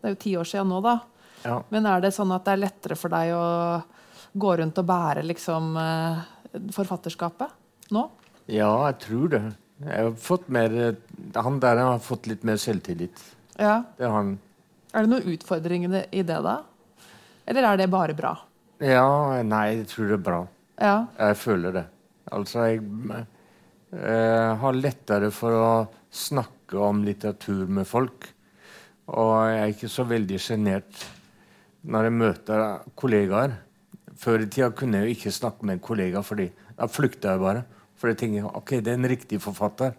[0.00, 0.98] Det er jo ti år siden nå, da.
[1.44, 1.60] Ja.
[1.74, 3.44] Men er det sånn at det er lettere for deg å
[4.32, 6.22] gå rundt og bære liksom eh,
[6.72, 8.06] forfatterskapet nå?
[8.50, 9.42] ja, jeg tror det.
[9.82, 10.72] Jeg har fått mer,
[11.34, 13.18] han der har fått litt mer selvtillit.
[13.56, 13.82] Ja.
[13.98, 14.32] Det er, han.
[14.92, 16.56] Er det noen utfordringer i det, da?
[17.46, 18.34] Eller er det bare bra?
[18.82, 20.40] Ja, nei, jeg tror det er bra.
[20.82, 20.96] Ja.
[21.18, 21.84] Jeg føler det.
[22.32, 22.82] Altså, jeg
[23.92, 25.72] jeg har lettere for å
[26.08, 28.24] snakke om litteratur med folk.
[29.12, 31.02] Og jeg er ikke så veldig sjenert
[31.84, 32.62] når jeg møter
[32.96, 33.58] kollegaer.
[34.22, 37.42] Før i tida kunne jeg jo ikke snakke med en kollega, fordi da flykta jeg
[37.42, 37.64] bare.
[37.98, 39.94] For jeg tenker ok, det er en riktig forfatter.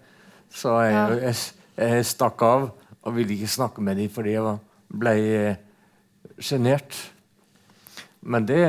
[0.54, 1.08] Så jeg, Ja.
[1.28, 1.36] jeg,
[1.78, 2.70] jeg stakk av
[3.04, 4.60] og ville ikke snakke med dem fordi jeg
[4.94, 5.56] ble eh,
[6.40, 6.96] sjenert.
[8.24, 8.60] Men det,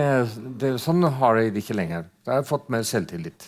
[0.59, 2.09] det, sånn har jeg det ikke lenger.
[2.27, 3.47] Da har jeg fått mer selvtillit.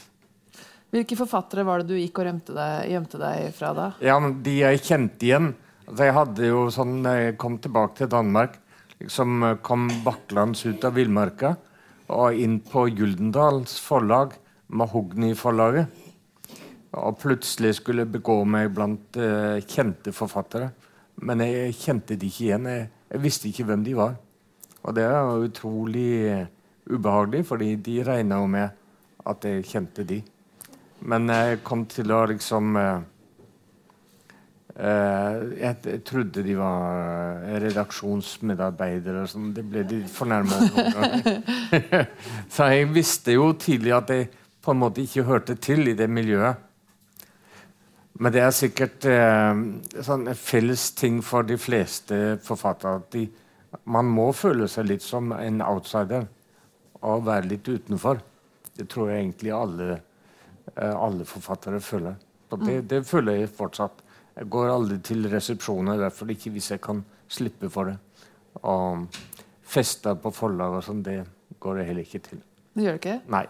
[0.95, 3.87] Hvilke forfattere var det du gikk og gjemte deg, gjemte deg fra da?
[4.05, 5.49] Ja, De jeg kjente igjen
[5.87, 8.57] altså Jeg hadde jo sånn jeg kom tilbake til Danmark,
[9.03, 11.57] liksom eh, kom baklands ut av villmarka
[12.13, 16.03] og inn på Gyldendals forlag, Mahogni-forlaget.
[16.97, 20.71] Og plutselig skulle begå meg blant eh, kjente forfattere.
[21.27, 22.69] Men jeg kjente de ikke igjen.
[22.71, 24.17] Jeg, jeg visste ikke hvem de var.
[24.87, 26.47] Og det er utrolig eh,
[26.87, 28.83] ubehagelig, fordi de regna jo med
[29.27, 30.21] at jeg kjente de.
[31.07, 33.05] Men jeg kom til å liksom eh,
[34.77, 39.55] jeg, jeg trodde de var eh, redaksjonsmedarbeidere sånn.
[39.57, 40.59] Det ble de fornærma
[40.93, 42.11] ganger.
[42.53, 44.29] Så jeg visste jo tidlig at jeg
[44.61, 46.61] på en måte ikke hørte til i det miljøet.
[48.21, 49.65] Men det er sikkert eh,
[50.05, 53.27] sånn en felles ting for de fleste forfattere at de,
[53.85, 56.25] Man må føle seg litt som en outsider
[57.05, 58.21] og være litt utenfor.
[58.77, 60.01] Det tror jeg egentlig alle,
[60.75, 62.17] eh, alle forfattere føler.
[62.53, 64.05] Og det, det føler jeg fortsatt.
[64.37, 67.01] Jeg går aldri til resepsjoner, i hvert fall ikke hvis jeg kan
[67.33, 67.97] slippe for det.
[68.69, 69.07] Og
[69.67, 71.23] fester på forlag og sånn, det
[71.63, 72.43] går jeg heller ikke til.
[72.77, 73.17] Det gjør det ikke?
[73.33, 73.47] Nei.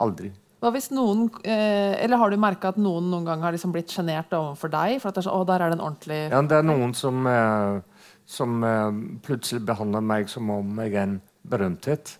[0.00, 0.30] Aldri.
[0.60, 3.92] Hva hvis noen, eh, eller Har du merka at noen noen gang har liksom blitt
[3.92, 4.98] sjenert overfor deg?
[5.00, 6.92] For at det er så, å, der er det en ordentlig Ja, det er noen
[6.96, 7.80] som, eh,
[8.28, 12.16] som eh, plutselig behandler meg som om jeg er en berømthet.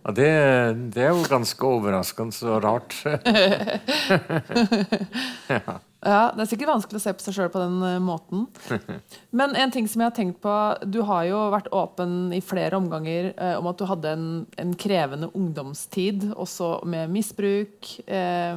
[0.00, 0.30] Og det,
[0.94, 2.94] det er jo ganske overraskende og rart.
[6.00, 8.46] Ja, Det er sikkert vanskelig å se på seg sjøl på den eh, måten.
[9.36, 10.54] Men en ting som jeg har tenkt på
[10.88, 14.24] Du har jo vært åpen i flere omganger eh, om at du hadde en,
[14.56, 17.84] en krevende ungdomstid, også med misbruk.
[18.08, 18.56] Eh,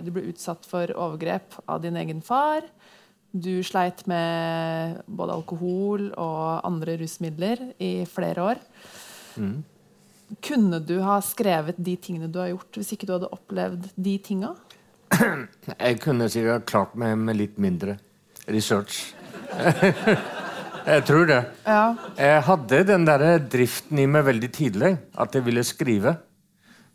[0.00, 2.64] du ble utsatt for overgrep av din egen far.
[3.34, 8.58] Du sleit med både alkohol og andre rusmidler i flere år.
[10.44, 14.14] Kunne du ha skrevet de tingene du har gjort, hvis ikke du hadde opplevd de
[14.24, 14.54] tinga?
[15.84, 17.98] Jeg kunne sikkert klart meg med litt mindre
[18.50, 19.12] research.
[20.84, 21.40] jeg tror det.
[21.64, 21.94] Ja.
[22.18, 26.16] Jeg hadde den der driften i meg veldig tidlig, at jeg ville skrive.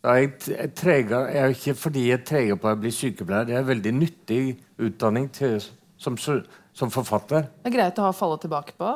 [0.04, 3.48] Da jeg, jeg, treger, jeg er ikke fordi jeg treger på å bli sykepleier.
[3.48, 4.42] Det er en veldig nyttig
[4.80, 5.58] utdanning til,
[6.00, 7.50] som, som forfatter.
[7.64, 8.94] Det er greit å ha falle tilbake på.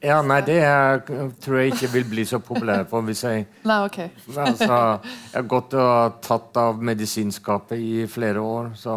[0.00, 1.02] Ja, nei, det er,
[1.44, 3.98] tror jeg ikke vil bli så populær på hvis jeg Nei, ok.
[4.32, 4.68] altså,
[5.04, 8.94] Jeg har gått og tatt av medisinskapet i flere år, så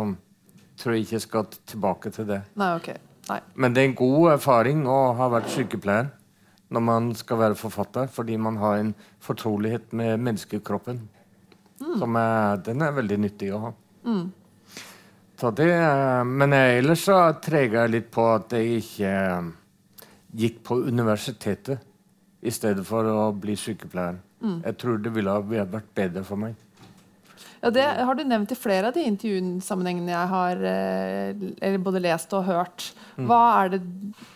[0.79, 2.39] tror jeg ikke jeg skal tilbake til det.
[2.59, 2.87] Nei, ok.
[3.29, 3.39] Nei.
[3.55, 6.07] Men det er en god erfaring å ha vært sykepleier
[6.73, 11.03] når man skal være forfatter, fordi man har en fortrolighet med menneskekroppen.
[11.99, 13.73] Som er, den er veldig nyttig å ha.
[15.39, 15.67] Så det,
[16.25, 19.13] men jeg, ellers så treger jeg litt på at jeg ikke
[20.33, 21.79] gikk på universitetet
[22.43, 24.19] i stedet for å bli sykepleier.
[24.43, 26.57] Jeg tror det ville ha vært bedre for meg.
[27.63, 32.01] Ja, Det har du nevnt i flere av de intervjusammenhengene jeg har eh, eller både
[32.03, 32.89] lest og hørt.
[33.15, 33.79] Hva er det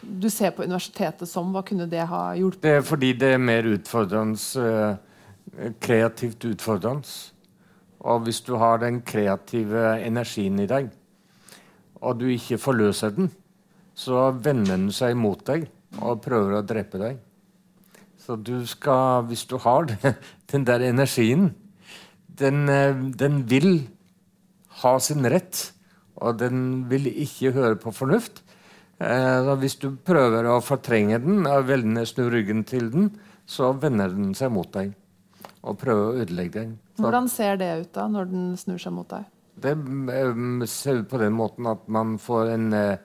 [0.02, 1.52] du ser på universitetet som?
[1.52, 2.64] Hva kunne det ha hjulpet?
[2.64, 7.12] Det er fordi det er mer utfordrende, eh, kreativt utfordrende.
[8.08, 10.88] Og hvis du har den kreative energien i deg,
[12.00, 13.34] og du ikke forløser den,
[13.98, 15.68] så vender den seg mot deg
[16.02, 17.22] og prøver å drepe deg.
[18.22, 20.18] Så du skal, hvis du har den,
[20.52, 21.52] den der energien,
[22.38, 23.88] den, eh, den vil
[24.84, 25.72] ha sin rett,
[26.18, 28.44] og den vil ikke høre på fornuft.
[29.00, 33.12] Eh, så hvis du prøver å fortrenge den og velge snu ryggen til den,
[33.48, 34.92] så vender den seg mot deg
[35.68, 36.76] og prøver å ødelegge deg.
[36.98, 39.26] Så Hvordan ser det ut da, når den snur seg mot deg?
[39.62, 42.98] det eh, ser ut på den måten at man får en, eh,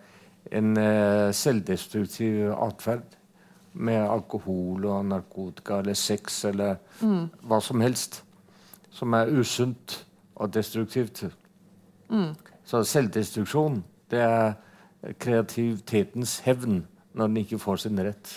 [0.52, 3.16] en eh, selvdestruktiv atferd
[3.72, 8.20] med alkohol og narkotika eller sex eller hva som helst
[8.92, 10.02] som er usunt
[10.36, 11.24] og destruktivt.
[12.64, 13.80] Så selvdestruksjon,
[14.12, 14.52] det er
[15.18, 16.82] kreativitetens hevn
[17.16, 18.34] når den ikke får sin rett.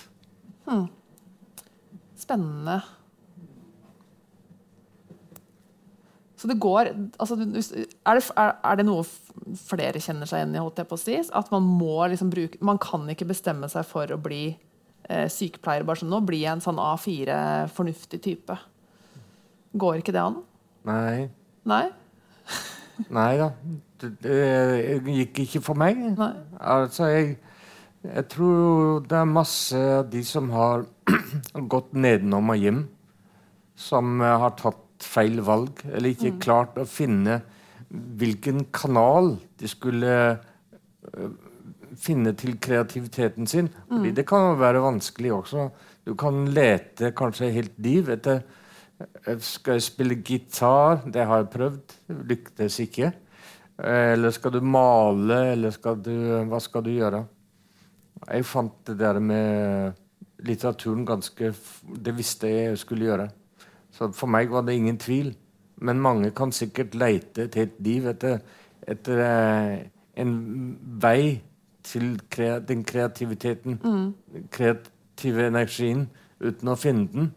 [2.15, 2.79] Spennende.
[6.45, 9.01] Så det går altså, er, det, er, det noe
[9.65, 10.59] flere kjenner seg igjen i?
[10.61, 11.15] holdt jeg på å si?
[11.33, 14.43] At man må liksom bruke Man kan ikke bestemme seg for å bli
[15.09, 15.87] eh, sykepleier.
[15.89, 18.59] bare sånn, Nå blir jeg en sånn A4-fornuftig type.
[19.73, 20.37] Går ikke det an?
[20.85, 21.31] Nei,
[21.65, 21.87] Nei?
[23.17, 23.49] nei da.
[24.05, 25.97] Det, det gikk ikke for meg.
[25.97, 26.31] Nei.
[26.61, 27.39] Altså, jeg,
[28.05, 30.85] jeg tror det er masse av de som har
[31.73, 32.85] gått nedenom og hjem,
[33.73, 37.41] som eh, har tatt feil valg, eller ikke klart å finne
[37.89, 41.33] hvilken kanal de skulle eh,
[41.99, 43.69] finne til kreativiteten sin.
[43.89, 45.69] Fordi det kan være vanskelig også.
[46.05, 48.41] Du kan lete kanskje helt liv etter
[48.99, 51.03] eh, Skal jeg spille gitar?
[51.05, 51.95] Det har jeg prøvd.
[52.31, 53.13] Lyktes ikke.
[53.77, 56.13] Eh, Eller skal du male, eller skal du
[56.49, 57.25] Hva skal du gjøre?
[58.25, 59.97] Jeg fant det der med
[60.45, 61.51] litteraturen ganske
[61.83, 63.27] Det visste jeg jeg skulle gjøre.
[63.95, 65.33] Så for meg var det ingen tvil.
[65.83, 68.39] Men mange kan sikkert leite et helt liv etter,
[68.87, 69.87] etter eh,
[70.23, 70.31] en
[71.03, 71.41] vei
[71.85, 73.79] til krea den kreativiteten.
[74.33, 76.07] Den kreative energien,
[76.41, 77.27] uten å finne den.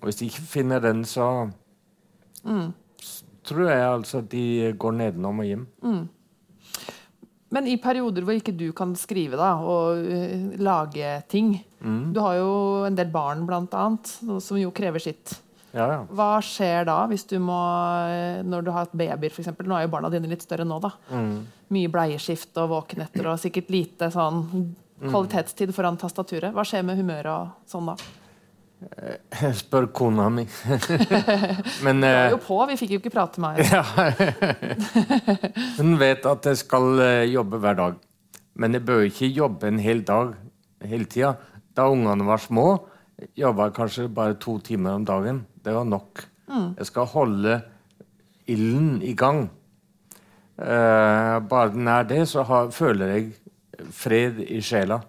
[0.00, 1.28] Og hvis de ikke finner den, så
[3.00, 5.66] s- tror jeg altså at de går nedenom og hjem.
[7.52, 11.52] Men i perioder hvor ikke du kan skrive da, og eh, lage ting
[12.14, 14.06] Du har jo en del barn, blant annet,
[14.40, 15.34] som jo krever sitt.
[15.72, 15.98] Ja, ja.
[16.12, 17.56] Hva skjer da hvis du må
[18.04, 19.48] eh, Når du har hatt babyer, f.eks.
[19.64, 20.92] Nå er jo barna dine litt større nå, da.
[21.72, 24.42] Mye bleieskift og våkenetter og sikkert lite sånn
[25.02, 26.52] kvalitetstid foran tastaturet.
[26.54, 27.96] Hva skjer med humøret og sånn da?
[28.82, 30.44] Jeg Spør kona mi.
[31.86, 34.26] Men Du var eh, jo på, vi fikk jo ikke prate med meg.
[35.78, 38.00] hun vet at jeg skal eh, jobbe hver dag.
[38.58, 40.34] Men jeg bør ikke jobbe en hel dag
[40.88, 41.36] hele tida.
[41.72, 42.66] Da ungene var små,
[43.38, 45.44] jobba jeg kanskje bare to timer om dagen.
[45.62, 46.24] Det var nok.
[46.78, 47.60] Jeg skal holde
[48.50, 49.46] ilden i gang.
[50.58, 53.32] Eh, bare den er det, så har, føler jeg
[53.94, 55.00] fred i sjela.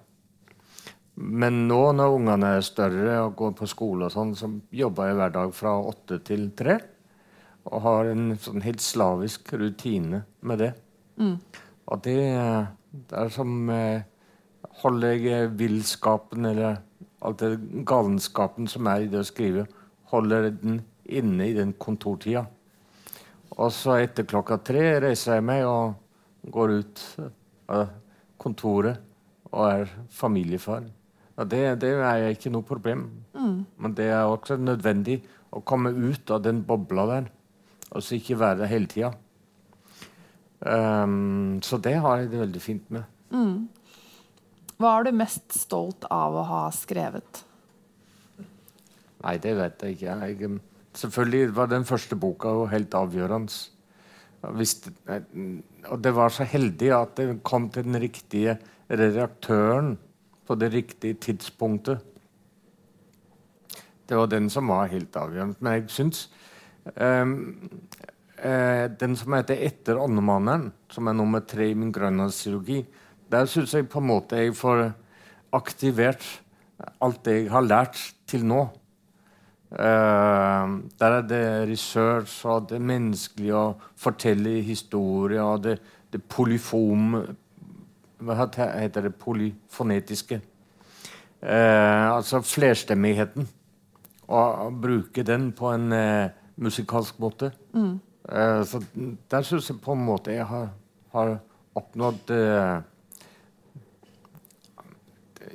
[1.16, 5.18] Men nå når ungene er større og går på skole, og sånn, så jobber jeg
[5.20, 6.80] hver dag fra åtte til tre.
[7.70, 10.72] Og har en sånn helt slavisk rutine med det.
[11.86, 12.18] Og det,
[13.10, 14.10] det er som eh,
[14.82, 16.80] Holder jeg villskapen, eller
[17.22, 19.68] alt det galenskapen som er i det å skrive,
[20.14, 22.46] holder den inne i den kontortida.
[23.54, 25.98] Og så etter klokka tre reiser jeg meg og
[26.54, 27.04] går ut
[27.74, 27.92] av
[28.42, 29.02] kontoret
[29.52, 30.88] og er familiefar.
[31.38, 33.06] Og det, det er ikke noe problem.
[33.78, 35.20] Men det er også nødvendig
[35.54, 37.30] å komme ut av den bobla der,
[37.94, 39.14] og så ikke være der hele tida.
[40.64, 43.06] Um, så det har jeg det veldig fint med.
[44.82, 47.44] Hva er du mest stolt av å ha skrevet?
[49.24, 50.16] Nei, det vet jeg ikke.
[50.28, 50.60] Jeg, um,
[51.00, 53.54] selvfølgelig var den første boka jo helt avgjørende.
[54.44, 58.58] Det- og det var så heldig at det kom til den riktige
[58.92, 59.98] redaktøren
[60.46, 62.00] på det riktige tidspunktet.
[64.10, 65.56] Det var den som var helt avgjørende.
[65.60, 66.30] Men jeg syns
[67.00, 67.70] um,
[68.44, 72.86] uh, Den som heter 'Etter åndemannen', som er nummer tre i min grønlandskirurgi,
[73.32, 74.94] der syns jeg på en måte jeg får
[75.54, 76.42] aktivert
[77.02, 78.83] alt det jeg har lært til nå.
[79.74, 80.70] Eh,
[81.00, 85.80] der er det research og det menneskelige og fortelle historier og det,
[86.14, 87.16] det polyfom
[88.24, 89.16] Hva heter det?
[89.20, 90.42] Polyfonetiske.
[91.44, 93.50] Uh, altså flerstemmigheten.
[94.28, 97.52] Og, bruke den på en uh, musikalsk måte.
[97.76, 98.80] Eh, så
[99.32, 100.70] der syns jeg på en måte jeg har,
[101.12, 101.34] har
[101.76, 102.32] oppnådd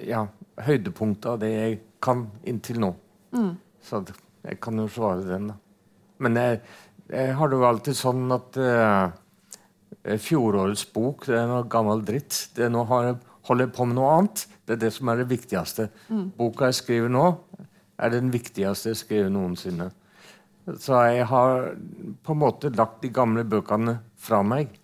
[0.05, 0.27] ja,
[0.61, 2.93] høydepunktet av det jeg kan inntil nå.
[3.89, 4.03] Så
[4.45, 5.57] jeg kan jo svare den, da.
[6.23, 6.61] Men jeg,
[7.09, 9.15] jeg har det jo alltid sånn at uh,
[10.19, 12.49] fjorårets bok det er noe gammel dritt.
[12.57, 13.19] Det er nå har jeg,
[13.49, 14.45] holder jeg på med noe annet.
[14.67, 15.89] Det er det som er det viktigste.
[16.37, 17.25] Boka jeg skriver nå,
[17.99, 19.89] er den viktigste jeg skriver noensinne.
[20.77, 21.71] Så jeg har
[22.27, 24.75] på en måte lagt de gamle bøkene fra meg.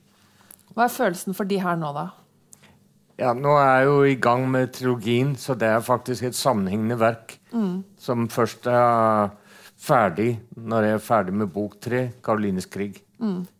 [0.72, 2.08] Hva er følelsen for de her nå, da?
[3.20, 6.96] Ja, Nå er jeg jo i gang med trilogien, så det er faktisk et sammenhengende
[6.98, 7.36] verk.
[8.00, 9.32] Som først er
[9.84, 13.00] ferdig når jeg er ferdig med bok tre, 'Karolines krig'.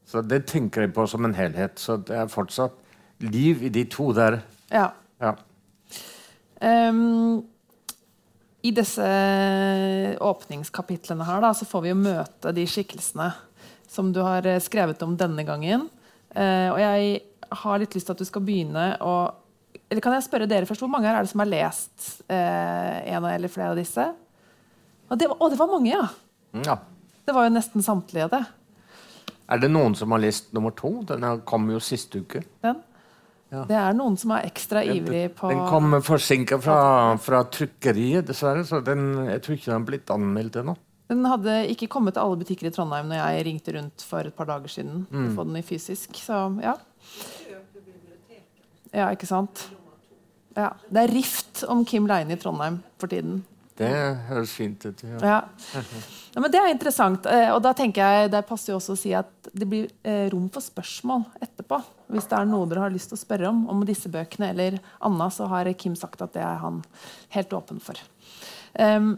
[0.07, 1.81] Så det tenker jeg på som en helhet.
[1.81, 2.77] Så det er fortsatt
[3.25, 4.41] liv i de to der.
[4.71, 4.89] Ja.
[5.21, 5.35] Ja.
[6.61, 7.45] Um,
[8.65, 9.07] I disse
[10.21, 13.31] åpningskapitlene her da, så får vi jo møte de skikkelsene
[13.89, 15.89] som du har eh, skrevet om denne gangen.
[16.35, 17.21] Uh, og jeg
[17.61, 19.15] har litt lyst til at du skal begynne å
[19.95, 22.97] Eller kan jeg spørre dere først, hvor mange her er det som har lest eh,
[23.15, 24.09] en eller flere av disse?
[25.07, 26.09] Og det, var- å, det var mange, ja!
[26.67, 26.75] ja.
[27.25, 28.41] Det var jo nesten samtlige, det.
[29.55, 30.91] Er det noen som har lest nummer to?
[31.07, 32.43] Den kom jo sist uke.
[32.65, 32.81] Den.
[33.55, 33.63] Ja.
[33.71, 36.79] Det er noen som er ekstra ivrig på Den kom forsinka fra,
[37.23, 38.65] fra trykkeriet, dessverre.
[38.67, 40.75] Så den, jeg tror ikke den har blitt anmeldt ennå.
[41.13, 44.35] Den hadde ikke kommet til alle butikker i Trondheim når jeg ringte rundt for et
[44.35, 45.05] par dager siden.
[45.13, 45.31] Mm.
[45.37, 46.75] få den i fysisk, så ja.
[48.95, 49.69] Ja, ikke sant?
[50.55, 50.71] Ja.
[50.89, 53.43] Det er rift om Kim Leine i Trondheim for tiden.
[53.75, 53.91] Det
[54.29, 55.01] høres fint ut.
[55.03, 55.19] Ja.
[55.19, 55.39] Ja.
[56.35, 57.27] ja, men Det er interessant.
[57.27, 60.29] eh, Og da tenker jeg, det passer jo også å si at det blir eh,
[60.31, 61.81] rom for spørsmål etterpå.
[62.15, 64.79] Hvis det er noe dere har lyst til å spørre om om disse bøkene eller
[65.03, 66.85] Anna, så har Kim sagt at det er han
[67.35, 67.99] helt åpen for.
[68.79, 69.17] Um,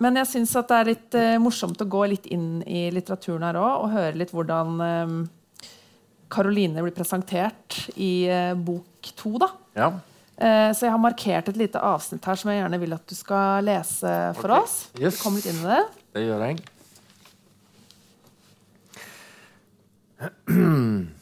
[0.00, 3.58] men jeg syns det er litt uh, morsomt å gå litt inn i litteraturen her
[3.60, 5.16] òg, og høre litt hvordan um,
[6.32, 9.36] Karoline blir presentert i uh, bok to.
[9.42, 9.52] da.
[9.76, 9.92] ja.
[10.38, 13.14] Eh, Så jeg har markert et lite avsnitt her som jeg gjerne vil at du
[13.18, 14.62] skal lese for okay.
[14.62, 14.74] oss.
[15.00, 15.20] Yes.
[15.22, 15.84] Kom litt inn i det.
[16.14, 16.58] Det gjør jeg.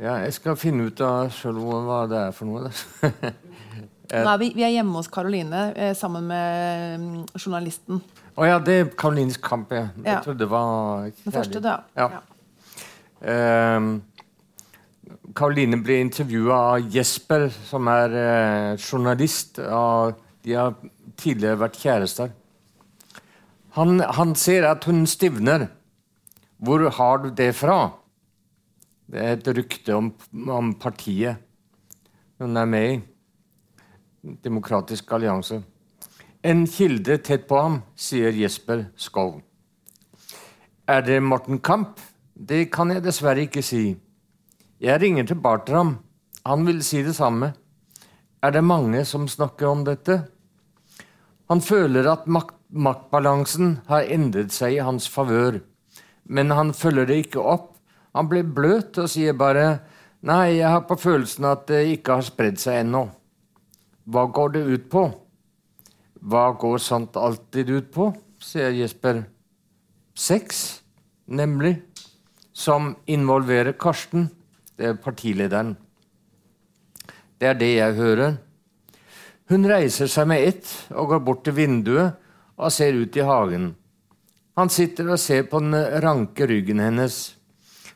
[0.00, 2.70] Ja, jeg skal finne ut av sjøl hva det er for noe.
[4.08, 8.00] er vi, vi er hjemme hos Karoline eh, sammen med mm, journalisten.
[8.32, 9.90] Å ja, det er Karolines kamp, ja.
[10.00, 10.22] Jeg Ja.
[10.24, 11.24] trodde det var kjærlig.
[11.26, 11.74] Den første, da.
[12.00, 12.08] Ja.
[13.20, 13.90] Ehm,
[15.36, 19.60] Karoline ble intervjua av Jesper, som er eh, journalist.
[19.62, 20.74] Og de har
[21.20, 22.32] tidligere vært kjærester.
[23.76, 25.68] Han, han ser at hun stivner.
[26.60, 27.92] Hvor har du det fra?
[29.10, 30.10] Det er et rykte om,
[30.50, 31.40] om partiet
[32.40, 33.00] hun er med i.
[34.44, 35.62] Demokratisk allianse.
[36.42, 39.40] en kilde tett på ham, sier Jesper Skov.
[40.88, 42.00] Er det Morten Kamp?
[42.34, 43.96] Det kan jeg dessverre ikke si.
[44.80, 45.98] Jeg ringer til Bartram.
[46.48, 47.52] Han vil si det samme.
[48.40, 50.22] Er det mange som snakker om dette?
[51.52, 55.58] Han føler at makt, maktbalansen har endret seg i hans favør,
[56.24, 57.74] men han følger det ikke opp.
[58.16, 59.80] Han blir bløt og sier bare
[60.22, 63.10] 'Nei, jeg har på følelsen at det ikke har spredd seg ennå'.
[64.08, 65.04] Hva går det ut på?
[66.20, 68.14] Hva går sant alltid ut på?
[68.38, 69.24] sier Jesper.
[70.14, 70.82] Sex,
[71.26, 71.82] nemlig.
[72.52, 74.30] Som involverer Karsten.
[74.80, 75.74] Det er partilederen.
[77.36, 78.38] Det er det jeg hører.
[79.52, 82.14] Hun reiser seg med ett og går bort til vinduet
[82.56, 83.74] og ser ut i hagen.
[84.56, 87.18] Han sitter og ser på den ranke ryggen hennes.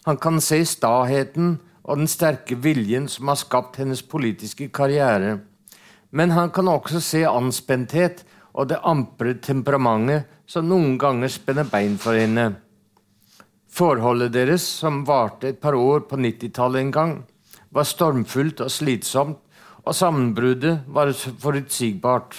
[0.05, 1.55] Han kan se staheten
[1.85, 5.39] og den sterke viljen som har skapt hennes politiske karriere.
[6.13, 11.97] Men han kan også se anspenthet og det ampre temperamentet som noen ganger spenner bein
[11.97, 12.51] for henne.
[13.75, 17.15] Forholdet deres, som varte et par år på 90-tallet en gang,
[17.75, 19.41] var stormfullt og slitsomt,
[19.85, 22.37] og sammenbruddet var forutsigbart.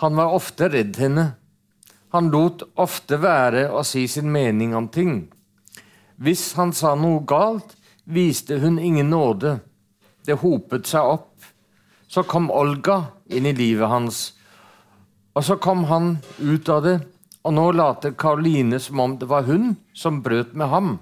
[0.00, 1.26] Han var ofte redd henne.
[2.16, 5.26] Han lot ofte være å si sin mening om ting.
[6.16, 9.58] Hvis han sa noe galt, viste hun ingen nåde.
[10.24, 11.34] Det hopet seg opp.
[12.08, 14.20] Så kom Olga inn i livet hans.
[15.36, 16.96] Og så kom han ut av det,
[17.46, 20.96] og nå later Karoline som om det var hun som brøt med ham.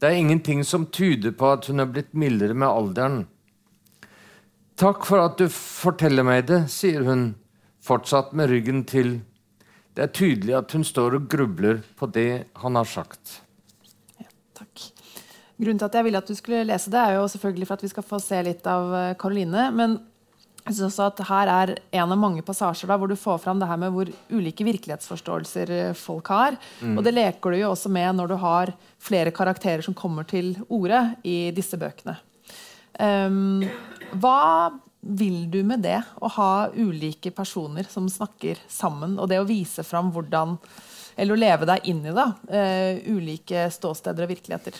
[0.00, 3.20] Det er ingenting som tyder på at hun er blitt mildere med alderen.
[4.76, 7.30] Takk for at du forteller meg det, sier hun,
[7.80, 9.20] fortsatt med ryggen til.
[9.96, 13.38] Det er tydelig at hun står og grubler på det han har sagt.
[14.18, 14.28] Ja,
[14.58, 14.90] takk.
[15.56, 17.86] Grunnen til at jeg ville at du skulle lese det, er jo selvfølgelig for at
[17.86, 18.92] vi skal få se litt av
[19.22, 19.70] Karoline.
[19.72, 19.96] Men
[20.66, 23.60] jeg synes også at her er en av mange passasjer da, hvor du får fram
[23.62, 26.56] det her med hvor ulike virkelighetsforståelser folk har.
[26.80, 26.96] Mm.
[26.96, 30.56] Og det leker du jo også med når du har flere karakterer som kommer til
[30.66, 32.16] orde i disse bøkene.
[32.98, 33.62] Um,
[34.18, 34.72] hva
[35.06, 39.86] vil du med det, å ha ulike personer som snakker sammen, og det å vise
[39.86, 40.58] fram hvordan
[41.16, 44.74] Eller å leve deg inn i da, uh, ulike ståsteder og virkeligheter?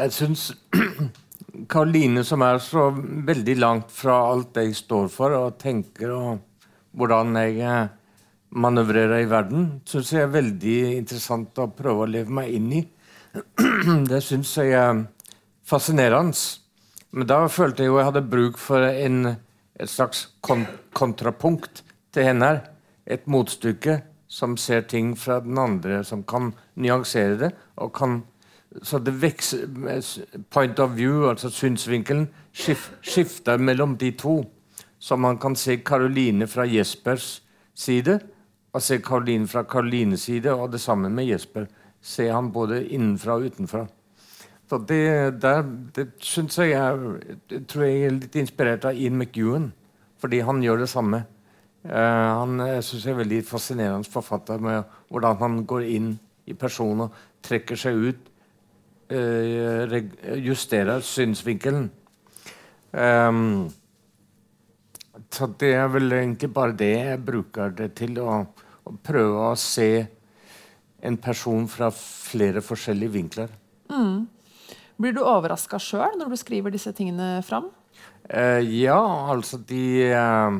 [0.00, 0.48] Jeg syns
[1.70, 7.38] Karoline, som er så veldig langt fra alt jeg står for og tenker, og hvordan
[7.38, 7.92] jeg eh,
[8.54, 12.82] manøvrerer i verden, syns jeg er veldig interessant å prøve å leve meg inn i.
[14.10, 15.04] Det syns jeg er
[15.66, 16.38] fascinerende.
[17.14, 19.36] Men da følte jeg jo jeg hadde bruk for en,
[19.78, 21.84] et slags kon kontrapunkt
[22.14, 22.56] til henne.
[23.06, 24.00] Et motstykke
[24.30, 28.22] som ser ting fra den andre, som kan nyansere det og kan
[28.82, 29.68] så det vekser,
[30.50, 34.40] point of view, altså synsvinkelen, skif, skifter mellom de to.
[34.98, 37.42] Så man kan se Karoline fra Jespers
[37.74, 38.18] side
[38.74, 41.68] og se Karoline fra Karolines side, og det samme med Jesper.
[42.02, 43.84] Se han både innenfra og utenfra.
[44.70, 45.62] Så det, der,
[45.94, 46.98] det syns jeg er
[47.68, 49.70] tror jeg er litt inspirert av Ian McEwan,
[50.18, 51.22] fordi han gjør det samme.
[51.84, 56.14] Uh, han syns jeg er veldig fascinerende forfatter med hvordan han går inn
[56.48, 57.12] i personer,
[57.44, 58.30] trekker seg ut
[59.08, 60.04] Eh,
[60.40, 61.90] justere synsvinkelen.
[62.92, 63.70] Um,
[65.30, 68.16] så det er vel egentlig bare det jeg bruker det til.
[68.22, 68.44] Å,
[68.84, 70.06] å prøve å se
[71.04, 73.52] en person fra flere forskjellige vinkler.
[73.92, 74.24] Mm.
[74.96, 77.68] Blir du overraska sjøl når du skriver disse tingene fram?
[78.30, 80.56] Uh, ja, altså de uh,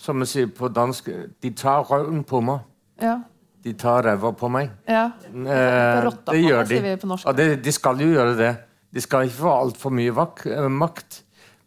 [0.00, 1.10] Som jeg sier på dansk
[1.42, 2.64] De tar røven på meg.
[3.02, 3.18] Ja.
[3.64, 4.70] De tar ræva på meg.
[4.88, 5.10] Ja.
[5.28, 6.80] Eh, det gjør de.
[7.24, 8.54] Ja, det, de skal jo gjøre det.
[8.90, 11.20] De skal ikke få altfor mye vak, eh, makt.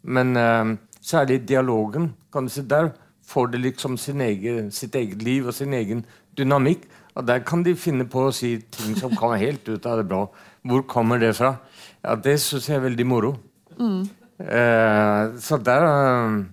[0.03, 2.13] Men eh, særlig dialogen.
[2.33, 2.91] kan du si, Der
[3.25, 6.05] får de liksom egen, sitt eget liv og sin egen
[6.37, 6.87] dynamikk.
[7.15, 10.07] Og der kan de finne på å si ting som kommer helt ut av det
[10.07, 10.27] blå.
[10.65, 11.57] Hvor kommer det fra?
[12.03, 13.35] Ja, Det syns jeg er veldig moro.
[13.77, 14.09] Mm.
[14.39, 16.43] Eh, så det er eh,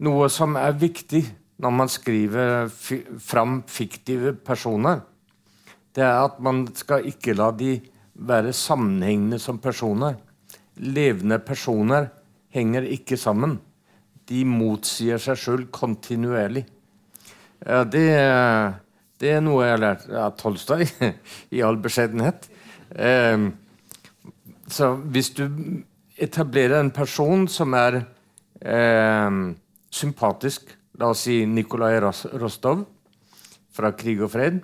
[0.00, 1.22] noe som er viktig
[1.62, 2.68] når man skriver
[3.22, 5.02] fram fiktive personer,
[5.94, 7.76] det er at man skal ikke la de
[8.14, 10.16] være sammenhengende som personer.
[10.82, 12.08] Levende personer
[12.52, 13.58] henger ikke sammen.
[14.28, 16.64] De motsier seg sjøl kontinuerlig.
[17.62, 18.04] Det,
[19.20, 20.86] det, er noe jeg har lært av Tolstoy,
[21.56, 22.48] i all beskjedenhet.
[22.98, 23.52] Ehm,
[24.66, 25.46] så hvis du
[26.18, 28.02] etablerer en person som er
[28.60, 29.42] eh,
[29.92, 32.84] sympatisk La oss si Nikolai Rostov
[33.74, 34.60] fra 'Krig og fred'.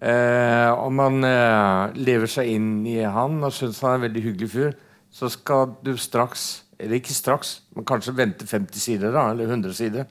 [0.00, 4.22] Eh, om man eh, lever seg inn i han og syns han er en veldig
[4.22, 4.76] hyggelig fyr,
[5.10, 9.74] så skal du straks Eller ikke straks, men kanskje vente 50 sider da, eller 100
[9.78, 10.08] sider.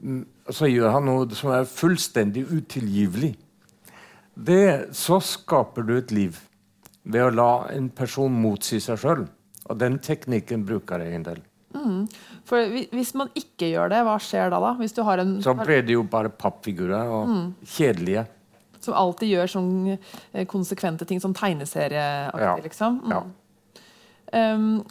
[0.00, 3.32] Mm, Så gjør han noe som er fullstendig utilgivelig.
[4.38, 6.38] Det, så skaper du et liv
[7.02, 9.26] ved å la en person motsi seg sjøl.
[9.66, 11.42] Og den teknikken bruker jeg en del.
[12.48, 14.58] For Hvis man ikke gjør det, hva skjer da?
[14.64, 14.70] da?
[14.80, 18.26] Hvis du har en Så blir det jo bare pappfigurer og kjedelige.
[18.80, 19.98] som alltid gjør sånn
[20.32, 22.56] eh, konsekvente ting, sånn tegneserieaktig, Ja.
[22.62, 23.00] liksom.
[23.04, 23.10] Mm.
[23.10, 23.22] Ja.
[24.30, 24.84] Um,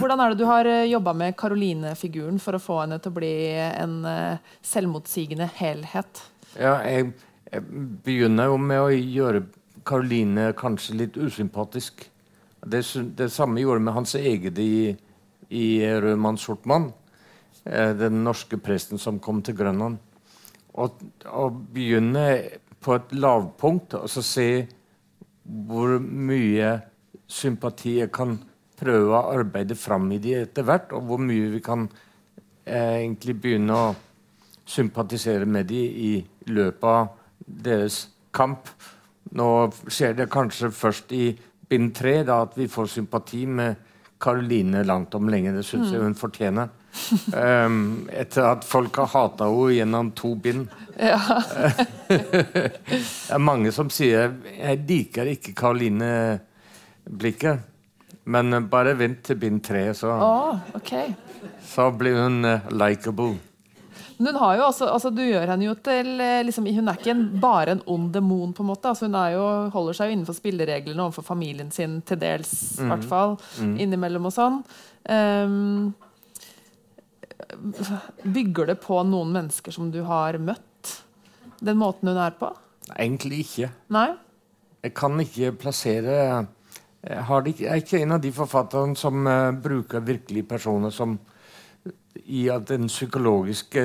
[0.00, 3.32] hvordan er det du har jobba med Karoline-figuren for å få henne til å bli
[3.60, 6.22] en eh, selvmotsigende helhet?
[6.58, 7.12] Ja, jeg,
[7.52, 7.62] jeg
[8.04, 9.44] begynner jo med å gjøre
[9.86, 12.06] Karoline kanskje litt usympatisk.
[12.66, 12.82] Det,
[13.16, 14.96] det samme gjorde jeg med hans eget i,
[15.50, 16.90] i Rødmann Sortmann.
[17.64, 19.98] Eh, den norske presten som kom til Grønland.
[20.80, 21.02] Og,
[21.74, 22.26] begynne
[22.80, 24.46] på et lavpunkt og så se
[25.44, 26.70] hvor mye
[27.28, 28.38] sympati jeg kan
[28.80, 31.88] prøve å arbeide fram i de etter hvert, og hvor mye vi kan
[32.64, 33.90] eh, egentlig begynne å
[34.70, 36.12] sympatisere med de i
[36.48, 37.10] løpet av
[37.44, 38.70] deres kamp.
[39.36, 39.50] Nå
[39.90, 41.34] skjer det kanskje først i
[41.70, 43.89] bind tre at vi får sympati med
[44.20, 45.54] Karoline langt om lenge.
[45.56, 46.68] Det syns jeg hun fortjener.
[47.32, 50.68] Um, etter at folk har hata henne gjennom to bind.
[51.00, 51.12] det
[53.30, 57.58] er mange som sier 'jeg liker ikke Karoline-blikket'.
[58.24, 61.14] Men eh, bare vent til bind tre, så, oh, okay.
[61.64, 63.38] så blir hun uh, likeable.
[64.20, 66.98] Men hun har jo også, altså du gjør henne jo til eh, liksom, Hun er
[66.98, 68.90] ikke en, bare en ond demon, på en måte.
[68.90, 72.88] Altså, hun er jo, holder seg jo innenfor spillereglene overfor familien sin, til dels, i
[72.90, 73.38] hvert fall.
[73.80, 74.60] Innimellom og sånn.
[75.08, 75.94] Um,
[78.28, 80.98] bygger det på noen mennesker som du har møtt?
[81.64, 82.52] Den måten hun er på?
[82.92, 83.72] Egentlig ikke.
[83.96, 84.10] Nei?
[84.84, 86.14] Jeg kan ikke plassere
[87.00, 90.48] Jeg, har det ikke, jeg er ikke en av de forfatterne som uh, bruker virkelige
[90.52, 91.16] personer som
[92.24, 93.84] i at den psykologiske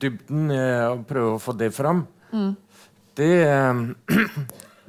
[0.00, 2.04] dybden eh, og prøve å få det fram.
[3.18, 3.84] Det eh,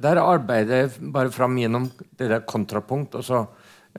[0.00, 3.42] Der arbeider jeg bare fram gjennom det der kontrapunkt, og så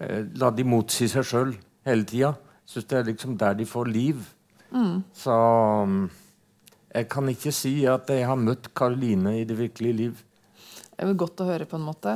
[0.02, 1.52] eh, la de motsi seg sjøl
[1.86, 2.32] hele tida.
[2.66, 4.24] Syns det er liksom der de får liv.
[5.14, 5.36] Så
[5.86, 6.10] mm,
[6.96, 10.24] jeg kan ikke si at jeg har møtt Karoline i det virkelige liv.
[11.02, 12.12] Godt å høre, på en måte.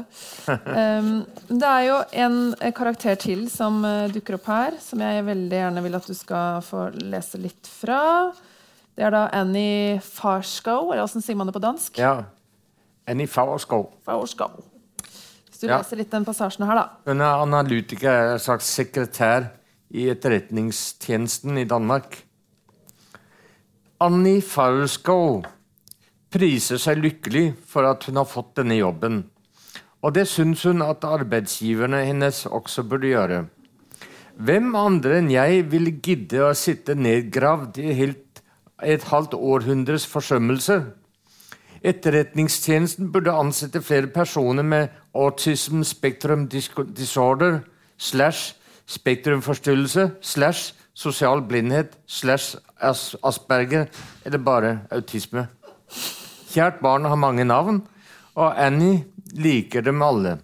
[0.45, 1.07] Um,
[1.49, 5.57] det er jo en eh, karakter til som eh, dukker opp her, som jeg veldig
[5.57, 8.29] gjerne vil at du skal få lese litt fra.
[8.95, 11.97] Det er da Annie Farskow, eller hvordan sier man det på dansk?
[11.97, 12.27] Ja.
[13.09, 13.89] Annie Farskow.
[14.05, 14.61] Farskow.
[15.49, 15.79] Hvis du Ja.
[15.79, 16.85] leser litt den passasjen her, da.
[17.09, 19.49] Hun er analytiker, en slags sekretær
[19.95, 22.21] i etterretningstjenesten i Danmark.
[24.03, 25.45] Annie Fagerskov
[26.35, 29.21] priser seg lykkelig for at hun har fått denne jobben.
[30.03, 33.45] Og det syns hun at arbeidsgiverne hennes også burde gjøre.
[34.35, 38.41] Hvem andre enn jeg ville gidde å sitte nedgravd i helt,
[38.83, 40.81] et halvt århundres forsømmelse?
[41.85, 47.61] Etterretningstjenesten burde ansette flere personer med autism spectrum disorder
[47.97, 48.57] slash
[48.91, 52.57] spektrumforstyrrelse slash sosial blindhet slash
[53.23, 53.87] asperger
[54.25, 55.47] eller bare autisme.
[56.55, 57.81] Kjært barn har mange navn,
[58.39, 59.01] og Annie
[59.35, 60.37] liker dem alle.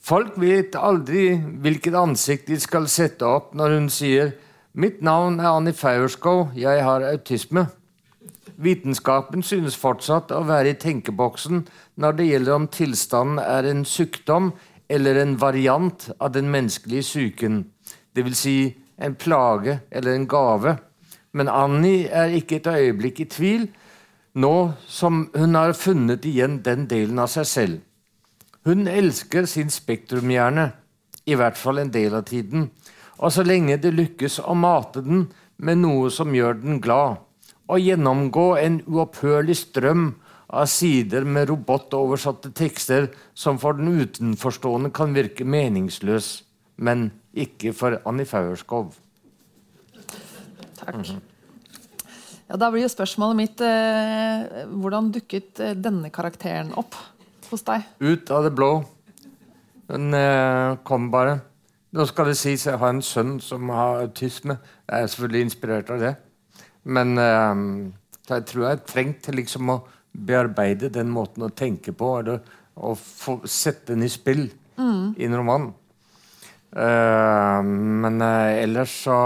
[0.00, 4.32] Folk vet aldri hvilket ansikt de skal sette opp når hun sier
[4.72, 7.66] 'Mitt navn er Annie Faurskow, jeg har autisme'.
[8.56, 11.66] Vitenskapen synes fortsatt å være i tenkeboksen
[11.96, 14.52] når det gjelder om tilstanden er en sykdom
[14.88, 17.66] eller en variant av den menneskelige syken,
[18.16, 18.36] dvs.
[18.36, 20.78] Si en plage eller en gave.
[21.32, 23.68] Men Annie er ikke et øyeblikk i tvil,
[24.36, 27.78] nå som hun har funnet igjen den delen av seg selv.
[28.66, 30.72] Hun elsker sin spektrumhjerne,
[31.26, 32.68] i hvert fall en del av tiden.
[33.16, 37.22] Og så lenge det lykkes å mate den med noe som gjør den glad,
[37.66, 40.10] og gjennomgå en uopphørlig strøm
[40.46, 46.42] av sider med robotoversatte tekster som for den utenforstående kan virke meningsløs,
[46.76, 48.92] men ikke for Annie Faurskov.
[50.76, 51.25] Takk.
[52.46, 56.94] Ja, Da blir jo spørsmålet mitt eh, hvordan dukket eh, denne karakteren opp
[57.50, 57.86] hos deg?
[57.98, 58.70] Ut av det blå.
[59.90, 61.40] Den eh, kom bare.
[61.96, 64.58] Nå skal det sies jeg har en sønn som har autisme.
[64.86, 66.14] Jeg er selvfølgelig inspirert av det.
[66.86, 67.64] Men eh,
[68.30, 69.80] jeg tror jeg trengte liksom å
[70.16, 72.12] bearbeide den måten å tenke på.
[72.20, 74.46] Eller å få, sette den i spill
[75.16, 75.70] i en roman.
[76.76, 79.18] Eh, men eh, ellers så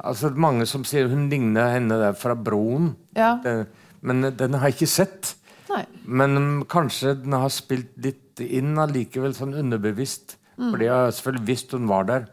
[0.00, 2.94] Altså Mange som sier hun ligner henne der fra Broen.
[3.16, 3.34] Ja.
[3.44, 3.66] Den,
[4.00, 5.34] men den har jeg ikke sett.
[5.68, 5.84] Nei.
[6.04, 10.38] Men mm, kanskje den har spilt litt inn allikevel, sånn underbevisst.
[10.56, 12.24] Fordi jeg har selvfølgelig visst hun var der.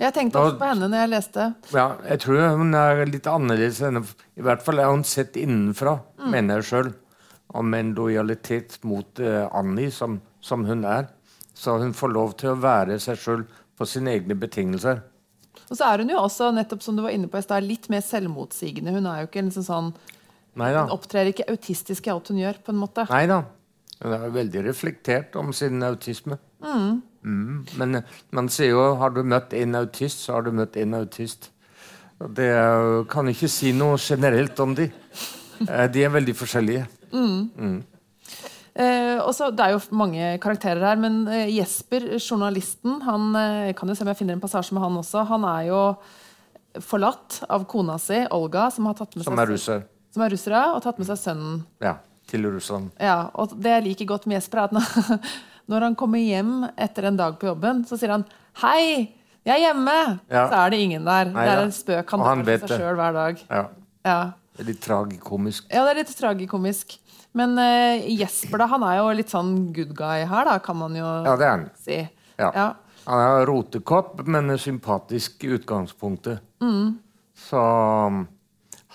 [0.00, 1.46] Jeg tenkte også på henne når jeg leste.
[1.76, 5.98] Ja, jeg tror hun er litt annerledes enn I hvert fall er hun sett innenfra,
[6.20, 6.30] Mm.
[6.32, 6.92] mener jeg sjøl.
[7.62, 11.08] med en lojalitet mot uh, Annie, som, som hun er.
[11.54, 13.42] Så hun får lov til å være seg sjøl
[13.76, 15.02] på sine egne betingelser.
[15.70, 18.02] Og så er hun jo også, nettopp som du var inne på i litt mer
[18.02, 18.94] selvmotsigende.
[18.96, 19.92] Hun er jo ikke liksom sånn
[20.58, 20.82] Nei da.
[20.82, 23.04] Hun opptrer ikke autistisk i alt hun gjør, på en måte.
[23.10, 23.44] Nei da.
[24.00, 26.40] Hun er veldig reflektert om sin autisme.
[26.64, 27.02] Mm.
[27.78, 30.96] Men eh, man sier jo har du møtt en autist, så har du møtt en
[30.98, 31.50] autist.
[32.20, 32.50] Det
[33.12, 34.90] kan ikke si noe generelt om de.
[35.60, 36.86] Eh, De er veldig forskjellige.
[38.74, 43.76] Eh, også, Det er jo mange karakterer her, men eh, Jesper, journalisten, han eh, jeg
[43.80, 45.24] kan jo se om jeg finner en passasje med han også.
[45.26, 45.80] Han er jo
[46.86, 49.82] forlatt av kona si, Olga, som har tatt med Som seg er russer.
[50.14, 51.62] som er russere, og tatt med seg sønnen.
[51.82, 51.96] Ja,
[52.30, 52.92] til Russland.
[53.02, 55.18] Ja, og Det jeg liker godt med Jesper, er at når,
[55.70, 58.24] når han kommer hjem etter en dag på jobben, så sier han
[58.62, 59.10] 'Hei,
[59.46, 60.46] jeg er hjemme!' Ja.
[60.46, 61.24] Så er det ingen der.
[61.34, 63.44] Nei, det er en spøk han han drar for seg sjøl hver dag.
[63.50, 63.64] Ja.
[64.04, 64.20] Ja.
[64.56, 65.66] Det er litt tragikomisk.
[65.70, 66.98] Ja, det er litt tragikomisk.
[67.38, 70.96] Men uh, Jesper da, han er jo litt sånn good guy her, da, kan man
[70.98, 71.66] jo Ja, det er han.
[71.78, 71.98] si.
[72.40, 72.50] Ja.
[72.56, 72.68] Ja.
[73.06, 76.42] Han er rotekopp, men er sympatisk i utgangspunktet.
[77.40, 78.24] Så um,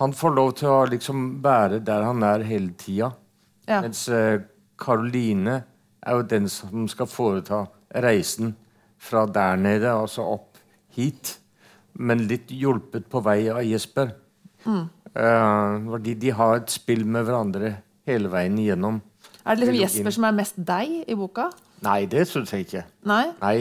[0.01, 3.13] han får lov til å liksom være der han er hele tida.
[3.65, 3.79] Ja.
[3.81, 4.43] Mens Karoline
[4.77, 5.63] Caroline
[6.05, 7.63] er jo den som skal foreta
[8.03, 8.53] reisen
[9.01, 10.59] fra der nede og så opp
[10.95, 11.37] hit.
[11.95, 14.11] Men litt hjulpet på vei av Jesper.
[15.15, 17.71] Eh, fordi de har et spill med hverandre
[18.07, 19.01] hele veien igjennom.
[19.45, 21.49] Er det liksom Jesper som er mest deg i boka?
[21.85, 22.83] Nei, det syns jeg ikke.
[23.05, 23.25] Nei?
[23.41, 23.57] Nei.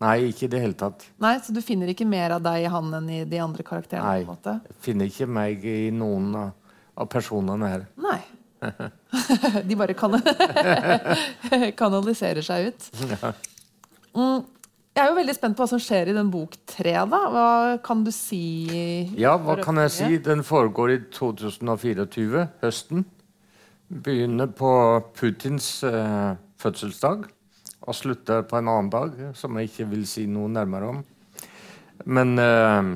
[0.00, 1.04] Nei, ikke i det hele tatt.
[1.20, 4.06] Nei, Så du finner ikke mer av deg i han enn i de andre karakterene?
[4.08, 4.24] Nei.
[4.24, 4.54] på en måte?
[4.70, 6.54] Jeg finner ikke meg i noen av,
[6.96, 7.84] av personene her.
[8.00, 8.20] Nei.
[9.68, 10.16] De bare kan
[11.80, 12.88] kanaliserer seg ut.
[13.12, 13.34] Ja.
[14.16, 14.48] Mm.
[14.90, 16.96] Jeg er jo veldig spent på hva som skjer i den bok tre.
[17.12, 17.20] da.
[17.30, 17.46] Hva
[17.84, 18.42] kan du si?
[19.18, 20.08] Ja, hva kan jeg si?
[20.24, 23.04] Den foregår i 2024, høsten.
[23.90, 24.72] Begynner på
[25.14, 27.22] Putins eh, fødselsdag
[27.80, 31.00] og slutter på en annen dag, som jeg ikke vil si noe nærmere om.
[32.10, 32.90] Men eh,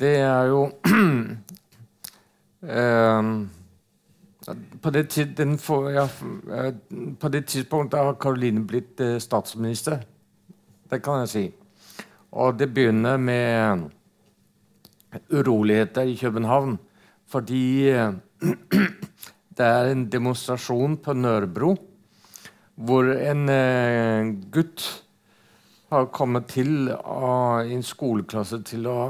[0.00, 0.64] det er jo
[2.80, 3.22] eh,
[4.82, 5.06] på, det
[5.60, 6.08] får, ja,
[6.58, 6.74] eh,
[7.20, 10.04] på det tidspunktet har Caroline blitt eh, statsminister.
[10.90, 11.44] Det kan jeg si.
[12.36, 13.88] Og det begynner med
[15.32, 16.78] uroligheter i København.
[17.26, 18.12] Fordi eh,
[19.56, 21.74] det er en demonstrasjon på Nørbro
[22.76, 24.84] hvor en eh, gutt
[25.88, 29.00] har kommet til av en skoleklasse til å,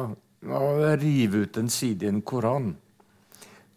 [0.46, 0.66] å
[1.00, 2.74] rive ut en side i en koran.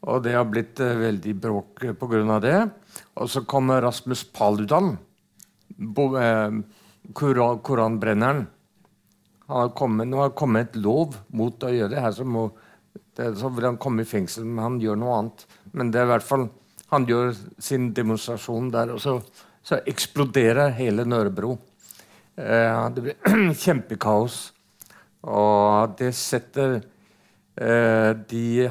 [0.05, 2.39] Og det har blitt eh, veldig bråk pga.
[2.39, 2.59] det.
[3.17, 4.93] Og så kommer Rasmus Paludan,
[5.75, 6.61] bo, eh,
[7.13, 8.47] koran, koranbrenneren.
[9.49, 12.13] Han har kommet, nå har kommet et lov mot å gjøre det her.
[12.13, 12.49] Så, må,
[13.17, 15.47] det, så vil han komme i fengsel, men han gjør noe annet.
[15.73, 16.45] Men det er i hvert fall,
[16.93, 19.17] han gjør sin demonstrasjon der, og så,
[19.65, 21.57] så eksploderer hele Nørebro.
[22.39, 24.39] Eh, det blir kjempekaos.
[25.27, 26.77] Og det setter
[27.59, 28.69] eh, de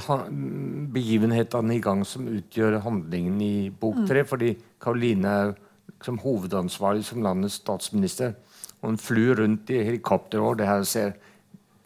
[0.94, 4.24] begivenhetene i gang som utgjør handlingen i bok tre.
[4.28, 5.56] Fordi Karoline er
[5.98, 8.34] liksom hovedansvarlig som landets statsminister.
[8.80, 11.16] Og Hun flyr rundt i helikopter, og det her ser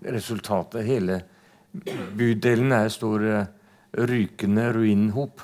[0.05, 0.85] resultatet.
[0.85, 1.23] Hele
[2.17, 3.47] bydelen er stor eh,
[3.97, 5.41] rykende ruinhop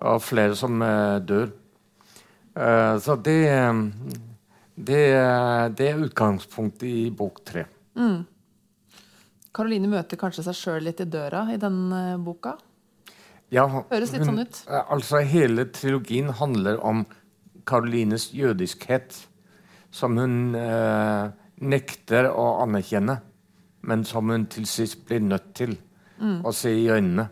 [0.00, 1.50] av flere som eh, dør.
[2.54, 3.38] Eh, så det,
[4.76, 5.02] det,
[5.78, 7.66] det er utgangspunktet i bok tre.
[9.50, 11.88] Karoline møter kanskje seg sjøl litt i døra i den
[12.22, 12.54] boka?
[13.50, 14.60] Ja, Høres litt hun- sånn ut.
[14.70, 17.02] Altså, hele trilogien handler om
[17.66, 19.16] Karolines jødiskhet,
[19.90, 21.30] som hun eh,
[21.60, 23.18] nekter å anerkjenne,
[23.82, 25.76] men som hun til sist blir nødt til
[26.20, 27.24] å se i øynene.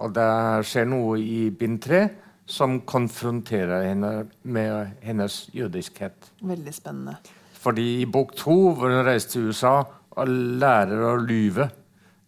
[0.00, 0.30] Og det
[0.68, 2.06] skjer noe i bind tre
[2.50, 4.12] som konfronterer henne
[4.42, 6.32] med hennes jødiskhet.
[6.42, 7.18] Veldig spennende.
[7.60, 9.74] Fordi i bok to, hvor hun reiser til USA
[10.16, 10.32] og
[10.62, 11.68] lærer å lyve,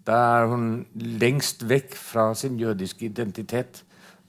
[0.06, 3.82] da er hun lengst vekk fra sin jødiske identitet.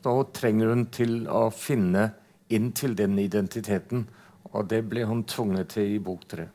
[0.03, 2.11] Da trenger hun til å finne
[2.55, 4.07] inn til den identiteten.
[4.53, 6.47] Og det ble hun tvunget til i bok tre.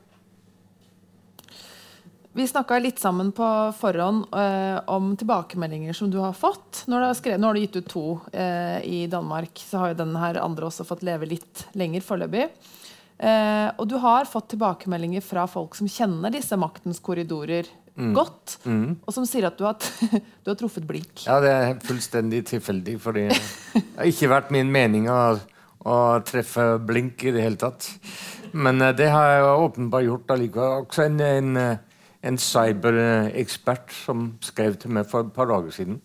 [2.31, 3.45] Vi snakka litt sammen på
[3.75, 6.83] forhånd eh, om tilbakemeldinger som du har fått.
[6.85, 9.91] Når du har, skrevet, nå har du gitt ut to eh, i Danmark, så har
[9.91, 12.45] jo den her andre også fått leve litt lenger foreløpig.
[13.17, 17.67] Eh, og du har fått tilbakemeldinger fra folk som kjenner disse maktens korridorer
[18.15, 19.75] godt, og som sier at du har,
[20.45, 21.25] du har truffet blink.
[21.25, 25.35] Ja, det er fullstendig tilfeldig, for det har ikke vært min mening å,
[25.87, 27.87] å treffe blink i det hele tatt.
[28.51, 30.83] Men uh, det har jeg åpenbart gjort allikevel.
[30.83, 36.01] Også en, en, eh, en cyberekspert som skrev til meg for et par dager siden.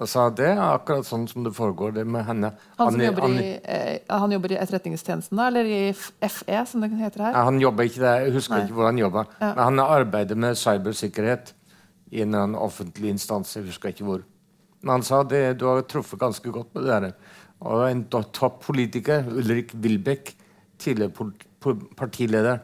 [0.00, 2.54] Og sa det er akkurat sånn som det foregår det med henne.
[2.78, 5.50] Han, som jobber, i, eh, han jobber i Etterretningstjenesten, da?
[5.50, 7.34] Eller i FE, som det heter her?
[7.36, 8.24] Nei, han jobber ikke der.
[8.24, 8.62] Jeg husker Nei.
[8.64, 9.28] ikke hvor han jobber.
[9.36, 9.50] Ja.
[9.52, 11.52] Men han arbeider med cybersikkerhet
[12.10, 13.52] i en eller annen offentlig instans.
[13.58, 14.24] Jeg husker ikke hvor.
[14.80, 17.38] Men han sa det, du har truffet ganske godt med det der.
[17.62, 20.34] Og en toppolitiker, Ulrik Wilbeck,
[20.82, 21.30] tidligere
[21.96, 22.62] partileder,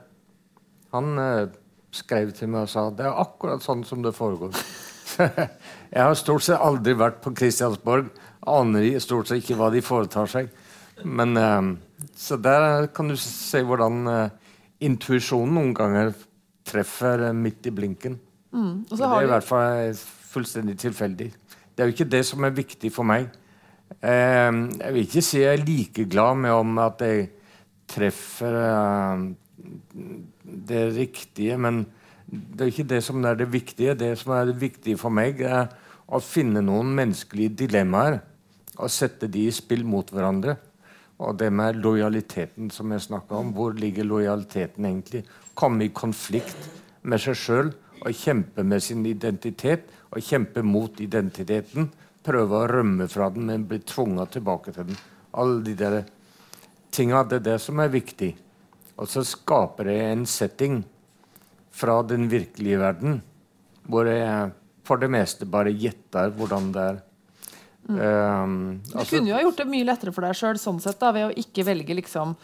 [0.95, 1.51] han eh,
[1.95, 4.57] skrev til meg og sa det er akkurat sånn som det foregår.
[5.95, 8.09] jeg har stort sett aldri vært på Kristiansborg.
[8.49, 10.49] Aner stort sett ikke hva de foretar seg.
[11.05, 14.01] Men, uh, så der kan du se hvordan
[14.83, 16.11] intuisjonen noen ganger
[16.69, 18.19] treffer midt i blinken.
[18.49, 18.87] Mm.
[18.89, 19.93] det er i hvert fall
[20.33, 21.29] fullstendig tilfeldig.
[21.75, 23.29] Det er jo ikke det som er viktig for meg.
[23.99, 27.29] Jeg vil ikke si jeg er like glad med om at jeg
[27.89, 28.55] treffer
[30.69, 31.87] det riktige, men
[32.29, 33.97] det er ikke det som er det viktige.
[33.99, 35.71] Det som er det viktige for meg, er
[36.09, 38.21] å finne noen menneskelige dilemmaer
[38.79, 40.57] og sette de i spill mot hverandre.
[41.19, 43.53] Og det med lojaliteten som jeg snakka om.
[43.57, 45.25] Hvor ligger lojaliteten egentlig?
[45.59, 46.69] Komme i konflikt
[47.03, 51.89] med seg sjøl og kjempe med sin identitet og kjempe mot identiteten.
[52.29, 55.01] Prøve å rømme fra den, men bli tvunget tilbake til den.
[55.41, 55.99] Alle de der
[56.93, 57.25] tinga.
[57.25, 58.35] Det er det som er viktig.
[58.99, 60.83] Og så skaper det en setting
[61.79, 63.21] fra den virkelige verden,
[63.87, 64.51] hvor jeg
[64.89, 67.05] for det meste bare gjetter hvordan det er.
[67.89, 67.99] Mm.
[67.99, 68.57] Um,
[68.93, 71.13] altså, du kunne jo ha gjort det mye lettere for deg sjøl sånn sett, da,
[71.15, 72.35] ved å ikke velge liksom,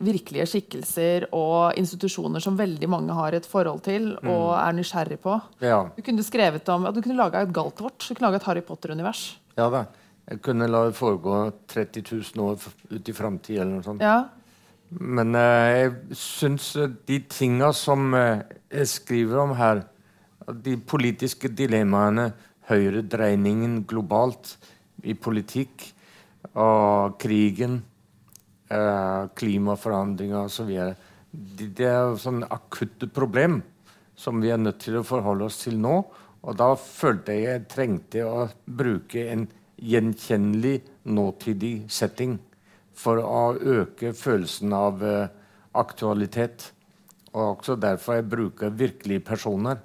[0.00, 4.30] virkelige skikkelser og institusjoner som veldig mange har et forhold til mm.
[4.30, 5.36] og er nysgjerrig på.
[5.64, 5.82] Ja.
[5.96, 9.24] Du kunne skrevet om, du kunne laga et Galtvort, du kunne laga et Harry Potter-univers.
[9.58, 9.86] Ja da.
[10.30, 11.38] Jeg kunne la det foregå
[11.72, 12.04] 30
[12.36, 14.04] 000 år ut i framtida eller noe sånt.
[14.04, 14.28] Ja.
[14.90, 16.72] Men uh, jeg syns
[17.06, 19.84] de tinga som uh, jeg skriver om her,
[20.50, 22.30] de politiske dilemmaene,
[22.70, 24.54] høyredreiningen globalt
[25.02, 25.88] i politikk,
[26.54, 27.80] og krigen,
[28.70, 30.70] uh, klimaforandringer osv.
[31.30, 33.60] Det, det er sånn akutte problem
[34.18, 36.00] som vi er nødt til å forholde oss til nå.
[36.40, 39.46] Og da følte jeg jeg trengte å bruke en
[39.80, 42.38] gjenkjennelig nåtidig setting
[42.96, 45.28] for å øke følelsen av uh,
[45.78, 46.70] aktualitet.
[47.32, 49.80] Og også derfor jeg bruker virkelige personer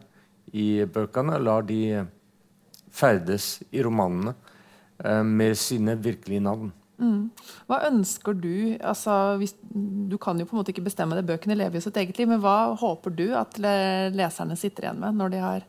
[0.56, 1.40] i bøkene.
[1.40, 2.06] Lar de
[2.96, 6.74] ferdes i romanene uh, med sine virkelige navn.
[6.96, 7.28] Mm.
[7.68, 11.58] Hva ønsker du altså, hvis, Du kan jo på en måte ikke bestemme det, bøkene
[11.60, 12.30] lever jo sitt eget liv.
[12.32, 15.68] Men hva håper du at leserne sitter igjen med når de har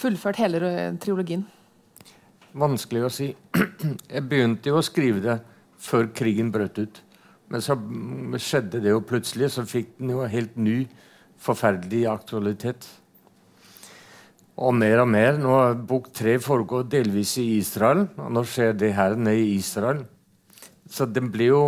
[0.00, 0.62] fullført hele
[1.02, 1.44] triologien?
[2.58, 3.30] Vanskelig å si.
[4.14, 5.38] Jeg begynte jo å skrive det
[5.82, 7.02] før krigen brøt ut.
[7.52, 7.76] Men så
[8.40, 10.86] skjedde det jo plutselig, så fikk den jo helt ny,
[11.42, 12.86] forferdelig aktualitet.
[14.62, 15.36] Og mer og mer.
[15.40, 15.56] Nå
[15.88, 20.04] Bok tre foregår delvis i Israel, og nå skjer det her nede i Israel.
[20.92, 21.62] Så den blir jo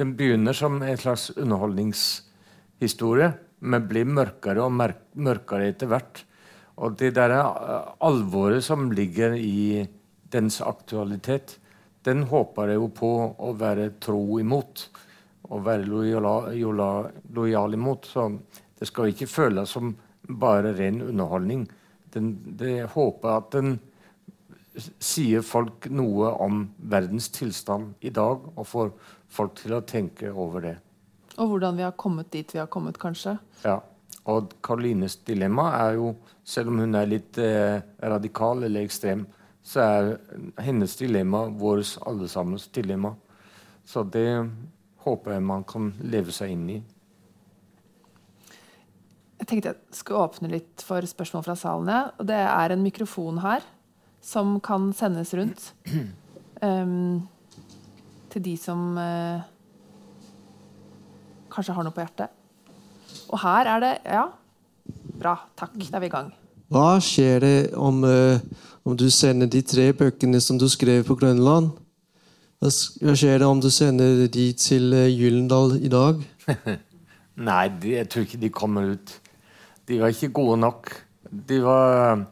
[0.00, 6.22] Den begynner som en slags underholdningshistorie, men blir mørkere og mørkere etter hvert.
[6.80, 7.34] Og det der
[8.00, 9.84] alvoret som ligger i
[10.32, 11.58] dens aktualitet,
[12.06, 14.86] den håper jeg jo på å være tro imot.
[15.50, 18.08] Og være lojal, lojal imot.
[18.08, 18.30] Så
[18.78, 19.92] det skal ikke føles som
[20.40, 21.66] bare ren underholdning.
[22.14, 23.78] Den, det håper at den
[24.76, 26.62] sier folk noe om
[26.92, 28.92] verdens tilstand i dag, og får
[29.30, 30.76] folk til å tenke over det.
[31.40, 33.38] Og hvordan vi har kommet dit vi har kommet, kanskje?
[33.64, 33.80] Ja.
[34.28, 36.12] Og Karolines dilemma er jo,
[36.44, 39.24] selv om hun er litt eh, radikal eller ekstrem,
[39.62, 40.10] så er
[40.60, 43.14] hennes dilemma vårt allesammens dilemma.
[43.84, 44.28] Så det
[45.04, 46.78] håper jeg man kan leve seg inn i.
[49.40, 51.92] Jeg tenkte jeg skulle åpne litt for spørsmål fra salen.
[52.20, 53.64] og Det er en mikrofon her
[54.22, 55.70] som kan sendes rundt
[56.62, 57.22] um,
[58.30, 59.40] til de som uh,
[61.50, 62.36] kanskje har noe på hjertet.
[63.30, 64.26] Og her er det Ja,
[65.20, 65.38] bra.
[65.58, 65.74] Takk.
[65.88, 66.30] Da er vi i gang.
[66.70, 68.38] Hva skjer det om uh,
[68.84, 71.70] om du sender de tre bøkene som du skrev på Grønland?
[72.60, 76.20] Hva skjer det om du sender de til eh, Gyllendal i dag?
[77.48, 79.12] Nei, de, jeg tror ikke de kommer ut.
[79.88, 80.90] De var ikke gode nok.
[81.30, 82.26] De var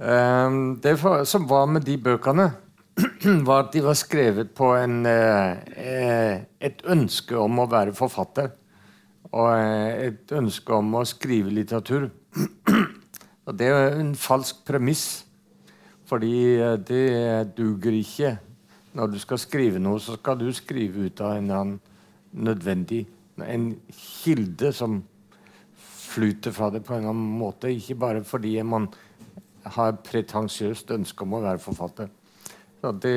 [0.00, 2.46] Det for, som var med de bøkene,
[3.48, 8.48] var at de var skrevet på en, uh, et ønske om å være forfatter.
[9.30, 9.50] Og
[10.06, 12.08] et ønske om å skrive litteratur.
[13.46, 15.04] Og det er en falsk premiss.
[16.10, 18.32] Fordi eh, det duger ikke.
[18.98, 21.76] Når du skal skrive noe, så skal du skrive ut av en annen
[22.34, 23.04] nødvendig
[23.46, 25.00] en kilde som
[26.10, 27.70] flyter fra det på en eller annen måte.
[27.72, 28.88] Ikke bare fordi man
[29.64, 32.10] har pretensiøst ønske om å være forfatter.
[32.80, 33.16] Så det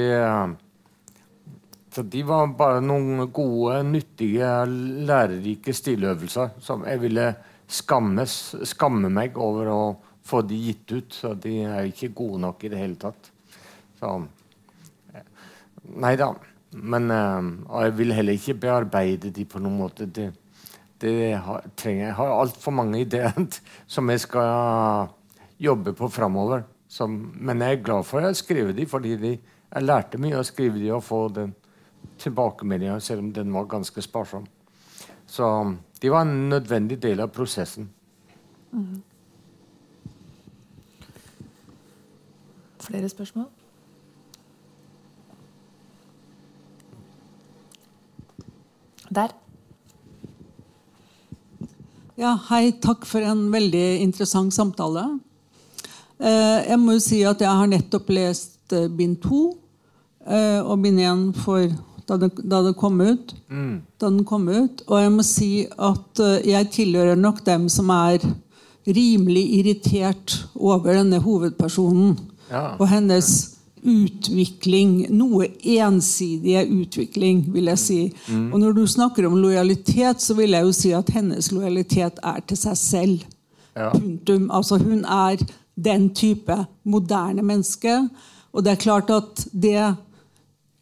[1.94, 4.48] så de var bare noen gode, nyttige,
[5.06, 7.28] lærerike stiløvelser som jeg ville
[7.70, 9.82] skammes, skamme meg over å
[10.26, 11.14] få de gitt ut.
[11.14, 13.30] Så de er ikke gode nok i det hele tatt.
[14.00, 14.16] Så
[15.84, 16.32] Nei da.
[16.74, 20.08] Men Og jeg vil heller ikke bearbeide de på noen måte.
[20.08, 20.32] Det,
[21.02, 23.36] det har, trenger, jeg har altfor mange ideer
[23.94, 25.12] som jeg skal
[25.60, 26.64] jobbe på framover.
[27.08, 29.38] Men jeg er glad for at jeg skrev de, fordi de,
[29.74, 31.56] jeg lærte mye av å skrive de og få den
[32.22, 34.46] tilbakemeldinga, selv om den var ganske sparsom.
[35.28, 35.48] Så
[36.02, 37.90] de var en nødvendig del av prosessen.
[38.72, 39.02] Mm.
[42.84, 43.48] Flere spørsmål?
[49.14, 49.34] Der.
[52.18, 52.72] Ja, hei.
[52.82, 55.06] Takk for en veldig interessant samtale.
[56.20, 59.46] Eh, jeg må jo si at jeg har nettopp lest eh, bind to.
[60.28, 61.26] Eh, og bind én
[62.04, 63.34] da, da, det kom ut.
[63.50, 63.82] Mm.
[63.98, 64.84] Da den kom ut.
[64.88, 68.24] Og jeg må si at jeg tilhører nok dem som er
[68.84, 72.18] rimelig irritert over denne hovedpersonen
[72.52, 72.76] ja.
[72.76, 73.54] og hennes
[73.84, 75.06] utvikling.
[75.12, 78.00] Noe ensidige utvikling, vil jeg si.
[78.28, 78.52] Mm.
[78.54, 82.44] Og når du snakker om lojalitet, så vil jeg jo si at hennes lojalitet er
[82.48, 83.28] til seg selv.
[83.76, 83.90] Ja.
[83.90, 84.50] Punktum.
[84.54, 85.42] Altså hun er
[85.76, 87.96] den type moderne menneske.
[88.54, 89.94] Og det er klart at det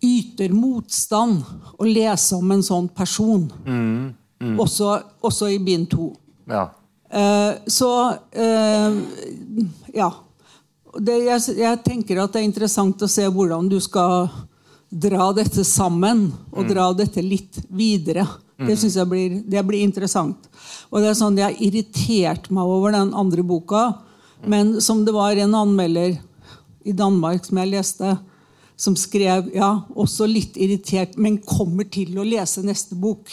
[0.01, 1.43] yter motstand
[1.77, 3.45] å lese om en sånn person.
[3.65, 4.11] Mm.
[4.41, 4.57] Mm.
[4.59, 6.09] Også, også, i bind to.
[6.49, 6.65] Ja.
[7.11, 7.91] Eh, så
[8.31, 8.95] eh,
[9.93, 10.07] ja
[10.99, 14.29] det, jeg, jeg, tenker at det er interessant å se hvordan du skal
[14.91, 16.97] dra dette sammen og dra mm.
[16.99, 18.25] dette litt videre.
[18.61, 20.49] Det syns jeg blir, det blir interessant.
[20.91, 23.85] Og det er sånn, Jeg har irritert meg over den andre boka,
[24.45, 26.17] men som det var en anmelder
[26.83, 28.13] i Danmark som jeg leste,
[28.81, 33.29] som skrev ja, også litt irritert, men kommer til å lese neste bok.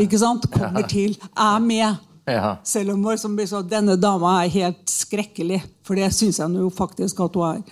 [0.00, 0.46] Ikke sant?
[0.54, 1.16] Kommer til.
[1.34, 1.98] Er med.
[2.30, 2.54] Ja.
[2.64, 5.60] Selv om som blir så, denne dama er helt skrekkelig.
[5.84, 7.62] For det syns jeg jo faktisk at hun er.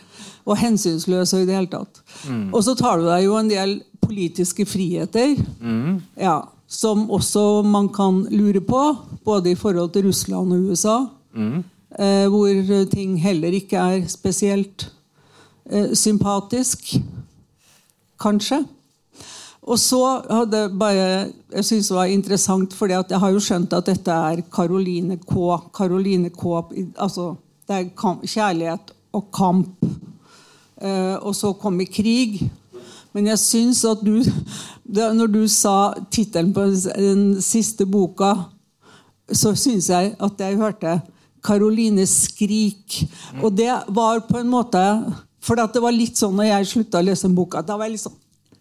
[0.48, 2.02] Og hensynsløs i det hele tatt.
[2.26, 2.50] Mm.
[2.52, 5.36] Og så tar du deg jo en del politiske friheter.
[5.60, 6.00] Mm.
[6.18, 8.82] Ja, som også man kan lure på,
[9.24, 10.98] både i forhold til Russland og USA.
[11.32, 11.62] Mm.
[11.96, 14.90] Eh, hvor ting heller ikke er spesielt
[15.70, 16.98] eh, sympatisk.
[18.20, 18.64] Kanskje.
[19.62, 23.86] Og så hadde bare, jeg synes det var interessant, for jeg har jo skjønt at
[23.86, 25.34] dette er Caroline K.
[25.76, 26.44] Caroline K.
[26.96, 27.34] altså
[27.68, 29.84] Det er kjærlighet og kamp.
[30.80, 32.50] Eh, og så kommer krig.
[33.12, 34.22] Men jeg syns at du
[34.88, 36.64] Når du sa tittelen på
[36.96, 38.34] den siste boka,
[39.32, 41.00] så syns jeg at jeg hørte
[41.44, 43.02] Karolines skrik.
[43.42, 44.82] Og det var på en måte
[45.44, 47.62] For det var litt sånn når jeg slutta å lese boka.
[47.62, 48.16] da var jeg sånn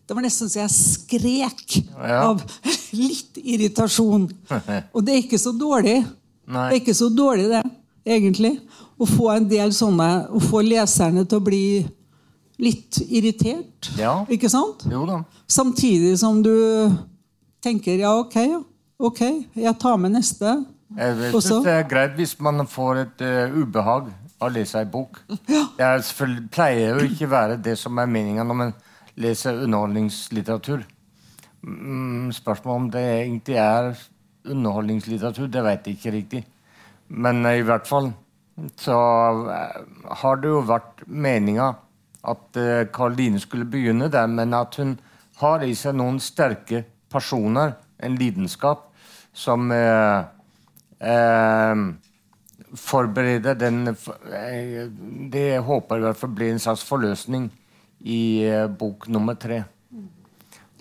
[0.07, 2.39] det var nesten så jeg skrek av
[2.95, 4.30] litt irritasjon.
[4.95, 5.97] Og det er ikke så dårlig.
[6.47, 6.69] Nei.
[6.69, 7.59] Det er ikke så dårlig, det,
[8.07, 8.53] egentlig.
[8.95, 11.65] Å få en del sånne Å få leserne til å bli
[12.63, 13.91] litt irritert.
[13.99, 14.21] Ja.
[14.32, 14.88] Ikke sant?
[14.89, 15.19] Jo da.
[15.51, 16.55] Samtidig som du
[17.63, 18.38] tenker ja, ok,
[18.97, 19.21] ok,
[19.59, 20.55] jeg tar med neste.
[20.98, 24.89] Jeg syns det er greit hvis man får et uh, ubehag av å lese ei
[24.89, 25.20] bok.
[25.50, 25.64] Ja.
[25.78, 28.76] Det pleier jo ikke være det som er meninga når man
[29.18, 30.86] leser underholdningslitteratur.
[31.66, 33.91] Mm, spørsmålet om det egentlig er
[34.48, 36.43] underholdningslitteratur, det vet jeg ikke riktig.
[37.10, 38.12] Men i hvert fall
[38.82, 38.98] så
[39.45, 41.76] uh, har det jo vært meninga
[42.28, 42.58] at
[42.91, 44.98] Karoline eh, skulle begynne der, men at hun
[45.39, 46.84] har i seg noen sterke
[47.14, 48.89] personer, en lidenskap,
[49.38, 50.26] som eh,
[51.00, 51.76] eh,
[52.78, 53.95] forbereder den
[55.32, 57.50] Det håper jeg i hvert fall blir en slags forløsning
[58.00, 59.64] i eh, bok nummer tre.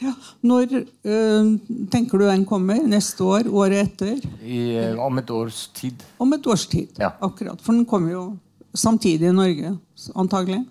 [0.02, 0.12] Ja,
[0.44, 0.66] Når
[1.04, 1.58] øh,
[1.90, 2.82] tenker du den kommer?
[2.84, 3.48] Neste år?
[3.48, 4.18] Året etter?
[4.42, 6.04] I, øh, om et års tid.
[6.18, 7.14] Om et års tid, ja.
[7.20, 7.62] akkurat.
[7.62, 8.36] For den kommer jo
[8.74, 9.78] samtidig i Norge,
[10.14, 10.64] antagelig.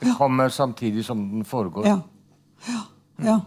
[0.00, 1.86] Den kommer samtidig som den foregår.
[1.86, 1.98] Ja.
[2.68, 2.84] ja.
[3.24, 3.40] ja.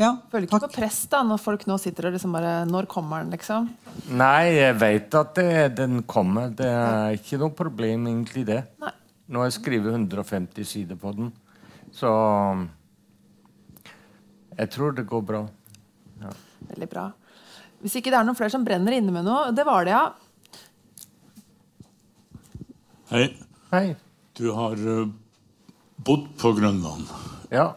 [0.00, 0.10] Ja.
[0.30, 0.68] Føler ikke takk.
[0.68, 3.70] på press da, når folk nå sitter og liksom bare Når kommer den, liksom?
[4.12, 6.52] Nei, jeg vet at det, den kommer.
[6.52, 8.62] Det er ikke noe problem, egentlig, det.
[8.82, 8.92] Nei.
[9.26, 11.32] Nå har jeg skrevet 150 sider på den.
[11.96, 12.10] Så
[14.56, 15.42] jeg tror det går bra.
[16.22, 16.30] Ja.
[16.70, 17.08] Veldig bra.
[17.82, 20.06] Hvis ikke det er noen flere som brenner inne med noe Det var det, ja.
[23.12, 23.26] Hei.
[23.70, 23.86] Hei.
[24.36, 25.08] Du har uh,
[26.06, 27.06] bodd på Grønland.
[27.52, 27.72] Ja.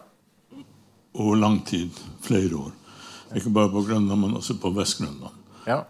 [1.14, 1.90] Over lang tid.
[2.22, 2.72] Flere år.
[3.36, 5.34] Ikke bare på Grønland, men også på Vest-Grønland.
[5.66, 5.82] Ja.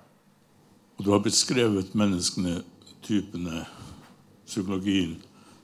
[0.98, 2.60] Og du har beskrevet menneskene,
[3.02, 3.64] typene,
[4.46, 5.16] psykologien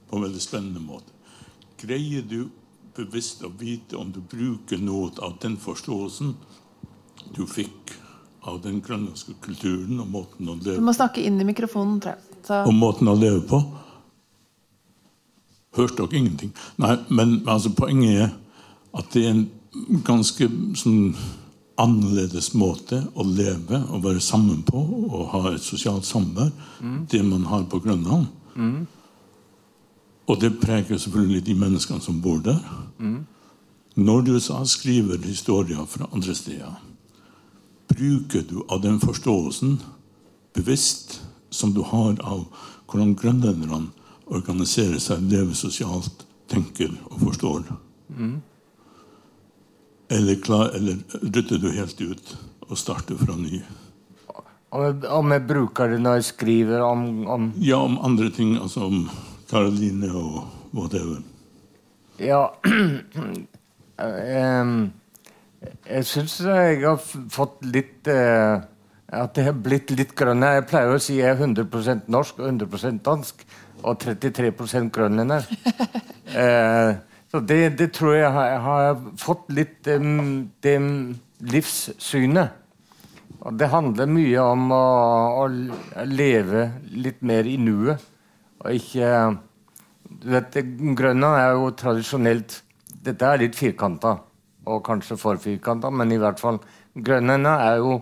[0.08, 1.12] på en veldig spennende måte.
[1.80, 2.46] Greier du
[2.96, 6.32] bevisst å vite om du bruker noe av den forståelsen
[7.36, 7.92] du fikk
[8.46, 10.80] av den grønlandske kulturen og måten å leve på?
[10.80, 12.40] Du må snakke inn i mikrofonen, tror jeg.
[12.46, 13.60] Så, og måten å leve på?
[15.76, 16.52] Hørte dere ingenting?
[16.80, 18.34] Nei, men altså, poenget er
[18.96, 21.14] at det er en ganske sånn
[21.76, 26.48] annerledes måte å leve og være sammen på og ha et sosialt samvær,
[27.10, 28.26] det man har på Grønland.
[30.26, 32.58] Og det preger selvfølgelig de menneskene som bor der.
[33.96, 36.72] Når du så skriver historier fra andre steder,
[37.88, 39.78] bruker du av den forståelsen
[40.56, 41.20] bevisst
[41.50, 42.46] som du har av
[42.88, 43.86] hvordan grønlenderne
[44.26, 47.62] organiserer seg, lever sosialt, tenker og forstår?
[50.08, 52.36] Eller, klar, eller rutter du helt ut
[52.68, 53.62] og starter fra ny?
[54.70, 58.56] Om jeg, om jeg bruker det når jeg skriver om, om Ja, om andre ting,
[58.60, 59.08] altså om
[59.50, 60.44] Karoline og
[60.74, 61.22] whatever.
[62.18, 62.46] Ja
[64.62, 64.72] um,
[65.86, 67.02] Jeg syns jeg har
[67.32, 68.62] fått litt uh,
[69.06, 70.60] At det har blitt litt grønnere.
[70.60, 73.44] Jeg pleier å si jeg er 100% norsk og 100% dansk.
[73.86, 74.50] Og 33
[74.90, 75.44] grønlender.
[76.42, 76.96] eh,
[77.30, 80.76] så det, det tror jeg har, har fått litt em, det
[81.52, 82.62] livssynet.
[83.46, 84.84] Og det handler mye om å,
[85.42, 88.02] å leve litt mer i nuet.
[88.62, 89.10] Og ikke
[90.06, 90.56] du vet,
[90.96, 92.62] Grønland er jo tradisjonelt
[93.06, 94.16] Dette er litt firkanta,
[94.66, 96.58] og kanskje for firkanta, men i hvert fall
[96.96, 97.92] Grønlenderne er jo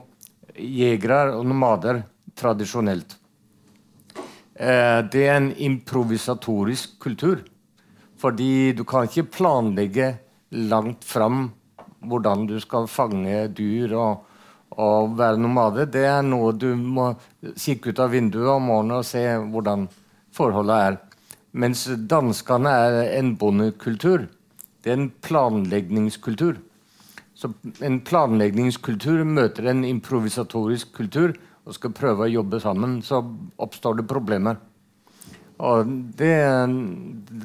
[0.54, 2.04] jegere og nomader
[2.38, 3.16] tradisjonelt.
[4.54, 7.42] Eh, det er en improvisatorisk kultur.
[8.24, 10.14] Fordi du kan ikke planlegge
[10.56, 11.50] langt fram
[12.08, 14.22] hvordan du skal fange dyr og,
[14.80, 15.84] og være nomade.
[15.92, 17.10] Det er noe du må
[17.44, 19.84] kikke ut av vinduet om morgenen og se hvordan
[20.32, 20.98] forholdet er.
[21.52, 24.24] Mens danskene er en bondekultur.
[24.80, 26.56] Det er en planleggingskultur.
[27.36, 27.52] Så
[27.84, 33.20] en planleggingskultur møter en improvisatorisk kultur og skal prøve å jobbe sammen, så
[33.60, 34.56] oppstår det problemer.
[35.62, 36.34] Og det,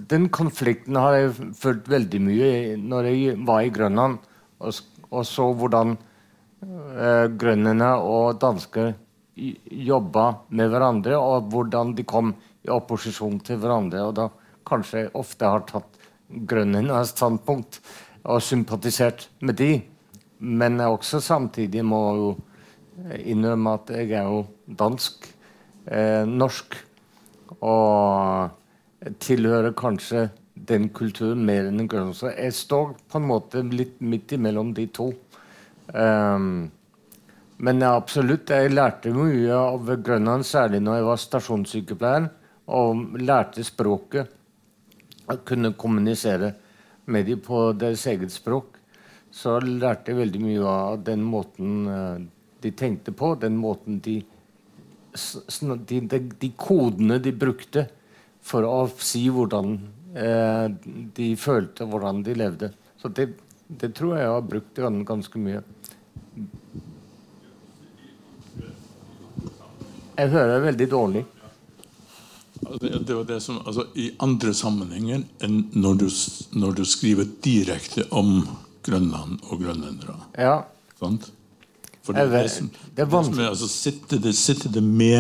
[0.09, 2.51] den konflikten har jeg følt veldig mye
[2.81, 4.17] når jeg var i Grønland
[4.59, 4.79] og,
[5.13, 8.95] og så hvordan eh, grønlendere og dansker
[9.39, 12.33] jobba med hverandre, og hvordan de kom
[12.65, 14.03] i opposisjon til hverandre.
[14.09, 14.27] Og da
[14.67, 15.99] kanskje jeg ofte har tatt
[16.29, 17.79] grønlendernes standpunkt
[18.25, 19.71] og sympatisert med de.
[20.39, 22.29] Men jeg også samtidig må jo
[23.15, 24.43] innrømme at jeg er jo
[24.79, 25.29] dansk,
[25.87, 26.75] eh, norsk,
[27.59, 30.27] og tilhører kanskje
[30.69, 32.15] den kulturen mer enn den grønne.
[32.15, 35.11] Så jeg står på en måte litt midt imellom de to.
[35.93, 36.69] Um,
[37.59, 42.27] men absolutt, jeg lærte mye av Grønland, særlig når jeg var stasjonssykepleier,
[42.69, 44.29] og lærte språket.
[45.29, 46.53] Jeg kunne kommunisere
[47.09, 48.77] med dem på deres eget språk.
[49.31, 52.21] Så lærte jeg veldig mye av den måten eh,
[52.63, 54.19] de tenkte på, den måten de
[55.89, 57.85] de, de, de kodene de brukte
[58.41, 59.75] for å si hvordan
[60.15, 60.67] eh,
[61.15, 62.71] de følte, hvordan de levde.
[62.99, 63.31] Så det,
[63.67, 65.63] det tror jeg jeg har brukt ganske mye.
[70.19, 71.25] Jeg hører veldig dårlig.
[72.59, 76.07] Det, det var det som, altså, I andre sammenhenger enn når du,
[76.59, 78.41] når du skriver direkte om
[78.83, 80.17] Grønland og grønlendere.
[80.35, 80.57] Ja.
[80.99, 81.29] Sant?
[82.09, 83.43] For det, det, som, det er vanskelig.
[83.51, 85.19] altså, sitter, det, sitter det med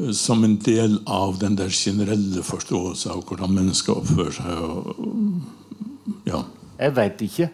[0.00, 4.64] eh, som en del av den der generelle forståelse av hvordan mennesker oppfører seg?
[4.66, 6.42] Og, ja.
[6.80, 7.48] Jeg veit ikke.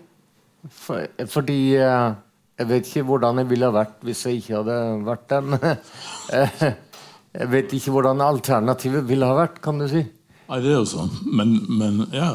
[0.72, 2.16] For, fordi eh,
[2.56, 4.80] jeg vet ikke hvordan jeg ville ha vært hvis jeg ikke hadde
[5.10, 5.60] vært den.
[6.34, 6.62] Eh,
[7.34, 10.00] jeg vet ikke hvordan alternativet ville ha vært, kan du si.
[10.48, 11.10] Nei, det er jo sånn.
[11.36, 12.30] Men, men ja,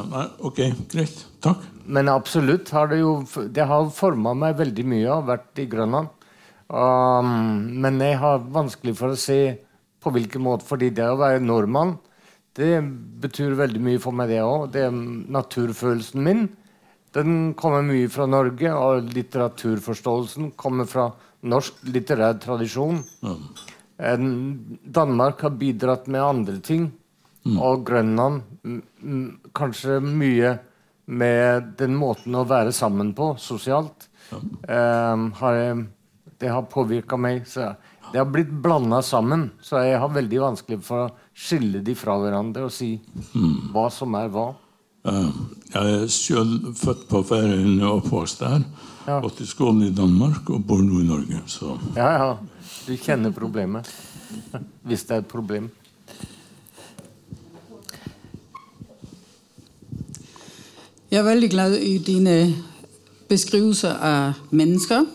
[0.46, 0.60] ok,
[0.92, 1.24] greit.
[1.42, 1.64] Takk.
[1.90, 3.14] Men absolutt har det jo
[3.50, 5.04] Det har forma meg veldig mye.
[5.04, 6.12] Jeg har vært i Grønland.
[6.70, 7.32] Um,
[7.82, 9.40] men jeg har vanskelig for å se
[10.00, 11.96] på hvilken måte Fordi det å være nordmann,
[12.54, 12.76] det
[13.24, 14.70] betyr veldig mye for meg, det òg.
[14.74, 16.46] Det naturfølelsen min.
[17.16, 21.08] Den kommer mye fra Norge, og litteraturforståelsen kommer fra
[21.50, 23.02] norsk litterær tradisjon.
[23.98, 24.26] Eh,
[25.00, 26.90] Danmark har bidratt med andre ting.
[27.50, 30.58] Og Grønland mm, mm, kanskje mye
[31.10, 34.08] med den måten å være sammen på sosialt.
[34.32, 35.86] Um, har jeg,
[36.42, 37.48] det har påvirka meg.
[37.50, 37.72] Så
[38.12, 39.50] det har blitt blanda sammen.
[39.62, 42.96] Så jeg har veldig vanskelig for å skille de fra hverandre og si
[43.74, 44.52] hva som er hva.
[45.08, 45.32] Uh,
[45.74, 48.66] Jeg er selv født på Færøyene og oppvokst der.
[49.24, 51.42] Gått i skolen i Danmark og bor nå i Norge.
[51.50, 52.32] Så Ja, ja.
[52.86, 53.90] Du kjenner problemet.
[54.88, 55.72] Hvis det er et problem.
[61.12, 62.56] Jeg er veldig glad i dine
[63.30, 65.08] beskrivelser av mennesker.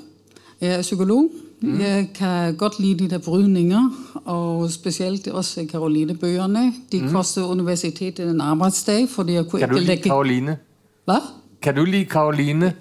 [0.60, 1.28] Jeg er psykolog.
[1.62, 3.90] Jeg kan godt lide de der brydninger,
[4.24, 6.72] og spesielt også Karoline-bøkene.
[6.92, 9.08] De koster universitetet en arbeidsdag.
[9.08, 10.02] fordi jeg kunne Kan du ikke legge...
[10.02, 10.56] Karoline?
[11.04, 11.16] Hva?
[11.62, 12.72] Kan du like Karoline?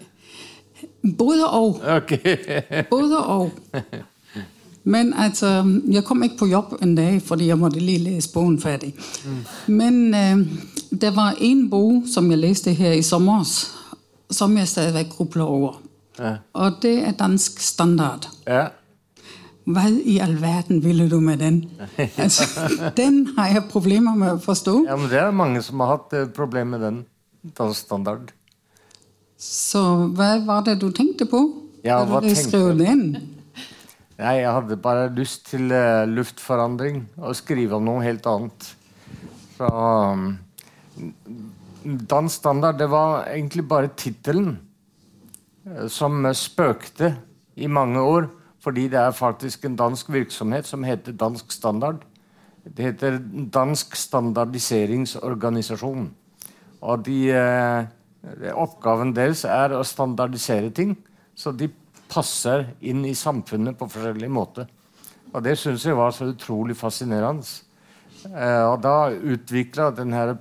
[1.18, 1.82] Både og.
[1.88, 2.38] Okay.
[2.90, 3.52] Både og.
[4.84, 8.62] Men altså, jeg kom ikke på jobb en dag, fordi jeg måtte lige læse bogen
[8.62, 8.94] ferdig.
[9.68, 10.48] Men øh,
[11.02, 13.44] der var en bog, som jeg læste her i sommer,
[14.30, 15.82] som jeg stadigvæk grubler over.
[16.20, 16.36] Ja.
[16.54, 18.30] Og det er dansk standard.
[18.48, 18.68] Ja.
[19.64, 21.64] Hva i all verden ville du med den?
[22.18, 22.44] Altså,
[22.98, 24.84] den har jeg problemer med å forstå.
[24.90, 27.04] ja, men det er mange som har hatt eh, problemer med den.
[27.58, 28.34] Dansk standard.
[29.40, 29.82] Så
[30.16, 31.42] hva var det du tenkte på
[31.84, 33.08] Ja, hva du tenkte skrev den?
[34.20, 38.68] Nei, jeg hadde bare lyst til uh, luftforandring og skrive om noe helt annet.
[39.58, 40.28] Så um,
[41.84, 44.60] Dansk standard, det var egentlig bare tittelen
[45.68, 47.16] eh, som spøkte
[47.56, 48.30] i mange år.
[48.64, 51.96] Fordi det er faktisk en dansk virksomhet som heter Dansk Standard.
[52.64, 53.18] Det heter
[53.52, 56.06] Dansk Standardiseringsorganisasjon.
[56.82, 57.86] Og de, eh,
[58.56, 60.98] oppgaven deres er å standardisere ting,
[61.36, 61.70] så de
[62.08, 64.68] passer inn i samfunnet på forskjellige måter.
[65.34, 67.44] Og det syns jeg var så utrolig fascinerende.
[68.32, 70.38] Eh, og da utvikla denne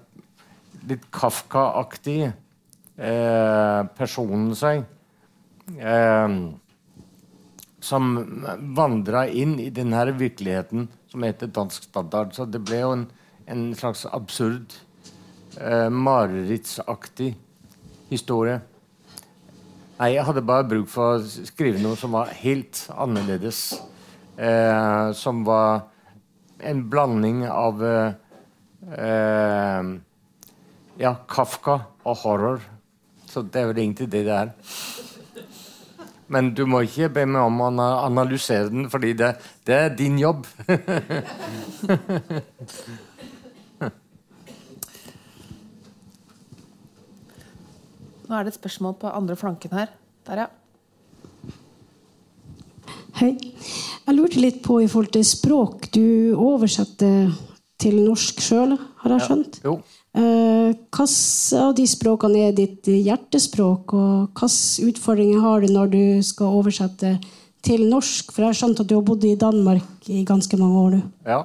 [0.89, 4.85] litt Kafka-aktig eh, personen seg.
[5.79, 6.37] Eh,
[7.83, 8.11] som
[8.79, 12.35] vandra inn i denne virkeligheten som heter dansk standard.
[12.35, 13.07] Så det ble jo en,
[13.51, 14.77] en slags absurd,
[15.59, 17.33] eh, marerittsaktig
[18.13, 18.61] historie.
[19.99, 23.65] Nei, jeg hadde bare bruk for å skrive noe som var helt annerledes.
[24.37, 25.89] Eh, som var
[26.63, 28.15] en blanding av eh,
[28.97, 29.91] eh,
[31.01, 32.61] ja, Kafka og horror.
[33.29, 34.51] Så det er vel egentlig det det er.
[36.33, 37.69] Men du må ikke be meg om å
[38.07, 39.35] analysere den, fordi det,
[39.69, 40.47] det er din jobb.
[48.29, 49.89] Nå er det et spørsmål på andre flanken her.
[50.25, 50.49] Der, ja.
[53.21, 53.35] Hei.
[54.07, 55.91] Jeg lurte litt på i forhold til språk.
[55.93, 57.29] Du oversetter
[57.83, 59.61] til norsk sjøl, har jeg skjønt?
[59.67, 59.75] Jo.
[60.13, 66.03] Eh, Hvilke av de språkene er ditt hjertespråk, og hvilke utfordringer har du når du
[66.27, 67.15] skal oversette
[67.65, 68.33] til norsk?
[68.33, 71.01] For jeg har skjønt at du har bodd i Danmark i ganske mange år du
[71.31, 71.41] Ja.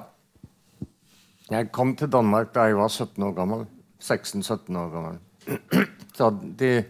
[1.48, 3.66] Jeg kom til Danmark da jeg var 17 år gammel.
[4.02, 5.16] 16-17 år gammel.
[6.18, 6.28] Så
[6.60, 6.84] de,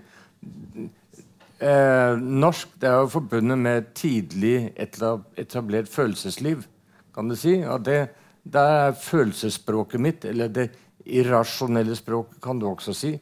[1.62, 6.66] eh, Norsk det er jo forbundet med tidlig etablert følelsesliv,
[7.14, 7.60] kan du si.
[7.62, 8.08] Og det,
[8.42, 10.70] det er følelsesspråket mitt, eller det
[11.08, 13.14] irrasjonelle språk, kan du også si.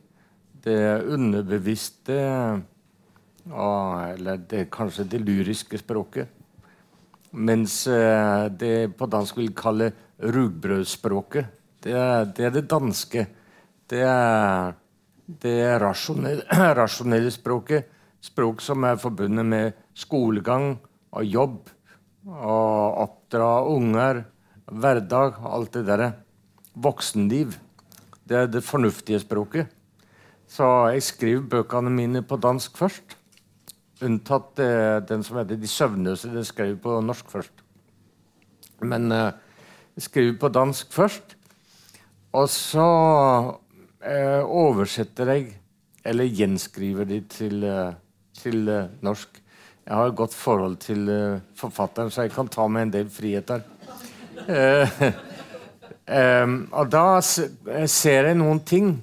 [0.66, 2.16] Det underbevisste
[3.46, 6.28] Eller det, kanskje det lyriske språket.
[7.32, 11.46] Mens eh, det på dansk vil kalle rugbrødspråket.
[11.82, 11.92] Det
[12.34, 13.26] det er det danske.
[13.86, 14.72] Det er
[15.26, 16.42] det rasjonelle,
[16.80, 17.86] rasjonelle språket.
[18.20, 20.78] Språk som er forbundet med skolegang
[21.12, 21.68] og jobb.
[22.26, 24.24] Og oppdra unger,
[24.66, 26.10] hverdag, alt det derre.
[26.74, 27.54] Voksenliv.
[28.26, 29.70] Det er det fornuftige språket.
[30.50, 33.16] Så jeg skriver bøkene mine på dansk først.
[34.02, 36.32] Unntatt eh, den som heter 'De søvnløse'.
[36.34, 37.52] Den skrev på norsk først.
[38.80, 39.32] Men eh,
[39.96, 41.36] jeg skriver på dansk først.
[42.32, 42.88] Og så
[44.04, 45.56] eh, oversetter jeg,
[46.04, 47.94] eller gjenskriver de til, eh,
[48.34, 49.42] til eh, norsk.
[49.86, 53.10] Jeg har et godt forhold til eh, forfatteren, så jeg kan ta meg en del
[53.10, 53.62] friheter.
[56.06, 58.94] Eh, og da eh, ser jeg noen ting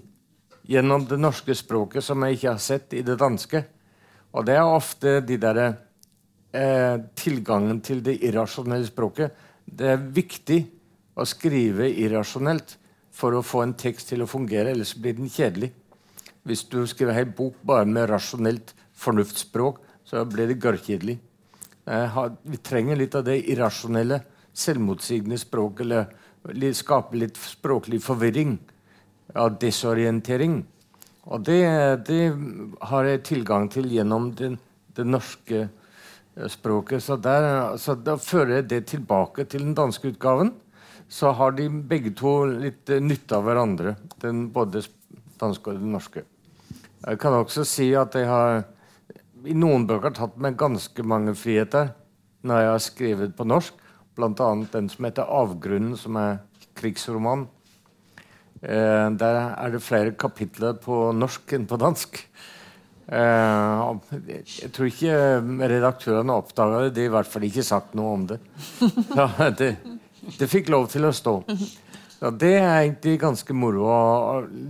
[0.63, 3.63] gjennom det norske språket som jeg ikke har sett i det danske.
[4.33, 5.67] Og det er ofte de derre
[6.55, 9.35] eh, tilgangen til det irrasjonelle språket.
[9.65, 10.61] Det er viktig
[11.13, 12.77] å skrive irrasjonelt
[13.13, 15.69] for å få en tekst til å fungere, ellers blir den kjedelig.
[16.43, 21.19] Hvis du skriver en bok bare med rasjonelt fornuftsspråk, så blir det gørrkjedelig.
[21.85, 24.23] Eh, Vi trenger litt av det irrasjonelle,
[24.53, 28.57] selvmotsigende språk, eller skape litt språklig forvirring.
[29.33, 30.61] Ja, desorientering.
[31.23, 31.61] Og det,
[32.07, 32.23] det
[32.89, 34.57] har jeg tilgang til gjennom det,
[34.97, 37.03] det norske eh, språket.
[37.03, 40.51] Så, der, så da fører jeg det tilbake til den danske utgaven.
[41.07, 44.83] Så har de begge to litt eh, nytte av hverandre, den, både
[45.39, 46.25] danske og den norske.
[47.03, 48.63] Jeg kan også si at jeg har
[49.43, 51.89] i noen bøker tatt meg ganske mange friheter
[52.47, 53.79] når jeg har skrevet på norsk.
[54.15, 54.49] Bl.a.
[54.71, 56.39] den som heter 'Avgrunnen', som er
[56.75, 57.47] krigsroman.
[58.61, 62.19] Eh, der er det flere kapitler på norsk enn på dansk.
[63.07, 63.81] Eh,
[64.61, 65.17] jeg tror ikke
[65.67, 66.93] redaktørene oppdaga det.
[66.95, 68.39] De har i hvert fall ikke sagt noe om det.
[69.17, 69.75] Ja, det,
[70.39, 71.41] det fikk lov til å stå.
[72.23, 73.97] Ja, det er egentlig ganske moro å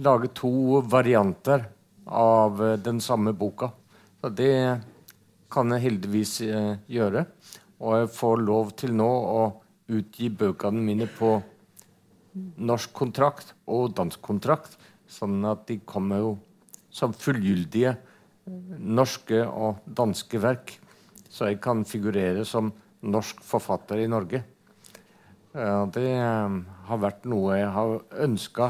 [0.01, 1.67] lage to varianter
[2.09, 3.69] av eh, den samme boka.
[4.21, 4.81] Så det
[5.53, 7.27] kan jeg heldigvis eh, gjøre.
[7.83, 9.41] Og jeg får lov til nå å
[9.91, 11.35] utgi bøkene mine på
[12.63, 16.31] norsk kontrakt og dansk kontrakt, sånn at de kommer jo
[16.93, 17.97] som fullgyldige
[18.79, 20.77] norske og danske verk.
[21.29, 22.71] Så jeg kan figurere som
[23.03, 24.43] norsk forfatter i Norge.
[25.53, 28.69] Det um, har vært noe jeg har ønska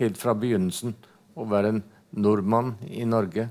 [0.00, 0.94] helt fra begynnelsen.
[1.34, 1.82] Å være en
[2.14, 3.50] nordmann i Norge.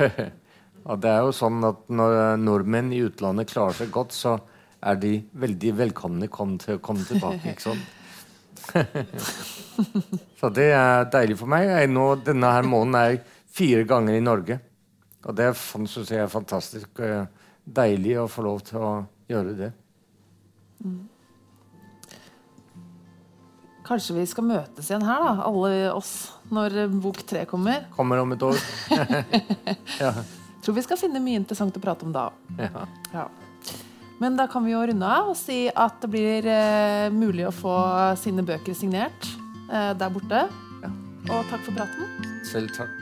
[0.84, 4.38] og det er jo sånn at når nordmenn i utlandet klarer seg godt, så
[4.80, 5.12] er de
[5.42, 7.52] veldig velkomne til å komme tilbake.
[7.52, 7.96] ikke sant?
[10.40, 11.68] så det er deilig for meg.
[11.68, 13.22] Jeg nå, denne her måneden er jeg
[13.60, 14.60] fire ganger i Norge.
[15.28, 17.28] Og det syns jeg er fantastisk uh,
[17.64, 18.92] deilig å få lov til å
[19.28, 19.72] gjøre det.
[20.80, 21.00] Mm.
[23.84, 26.14] Kanskje vi skal møtes igjen her, da, alle oss,
[26.54, 27.88] når bok tre kommer?
[27.96, 28.60] Kommer om et år.
[30.04, 30.14] ja.
[30.60, 32.28] Tror vi skal finne mye interessant å prate om da.
[32.60, 32.86] Ja.
[33.14, 33.26] ja.
[34.20, 37.54] Men da kan vi jo runde av og si at det blir eh, mulig å
[37.54, 37.76] få
[38.20, 39.30] sine bøker signert
[39.72, 40.44] eh, der borte.
[40.84, 40.92] Ja.
[41.30, 42.34] Og takk for praten.
[42.50, 42.99] Selv takk.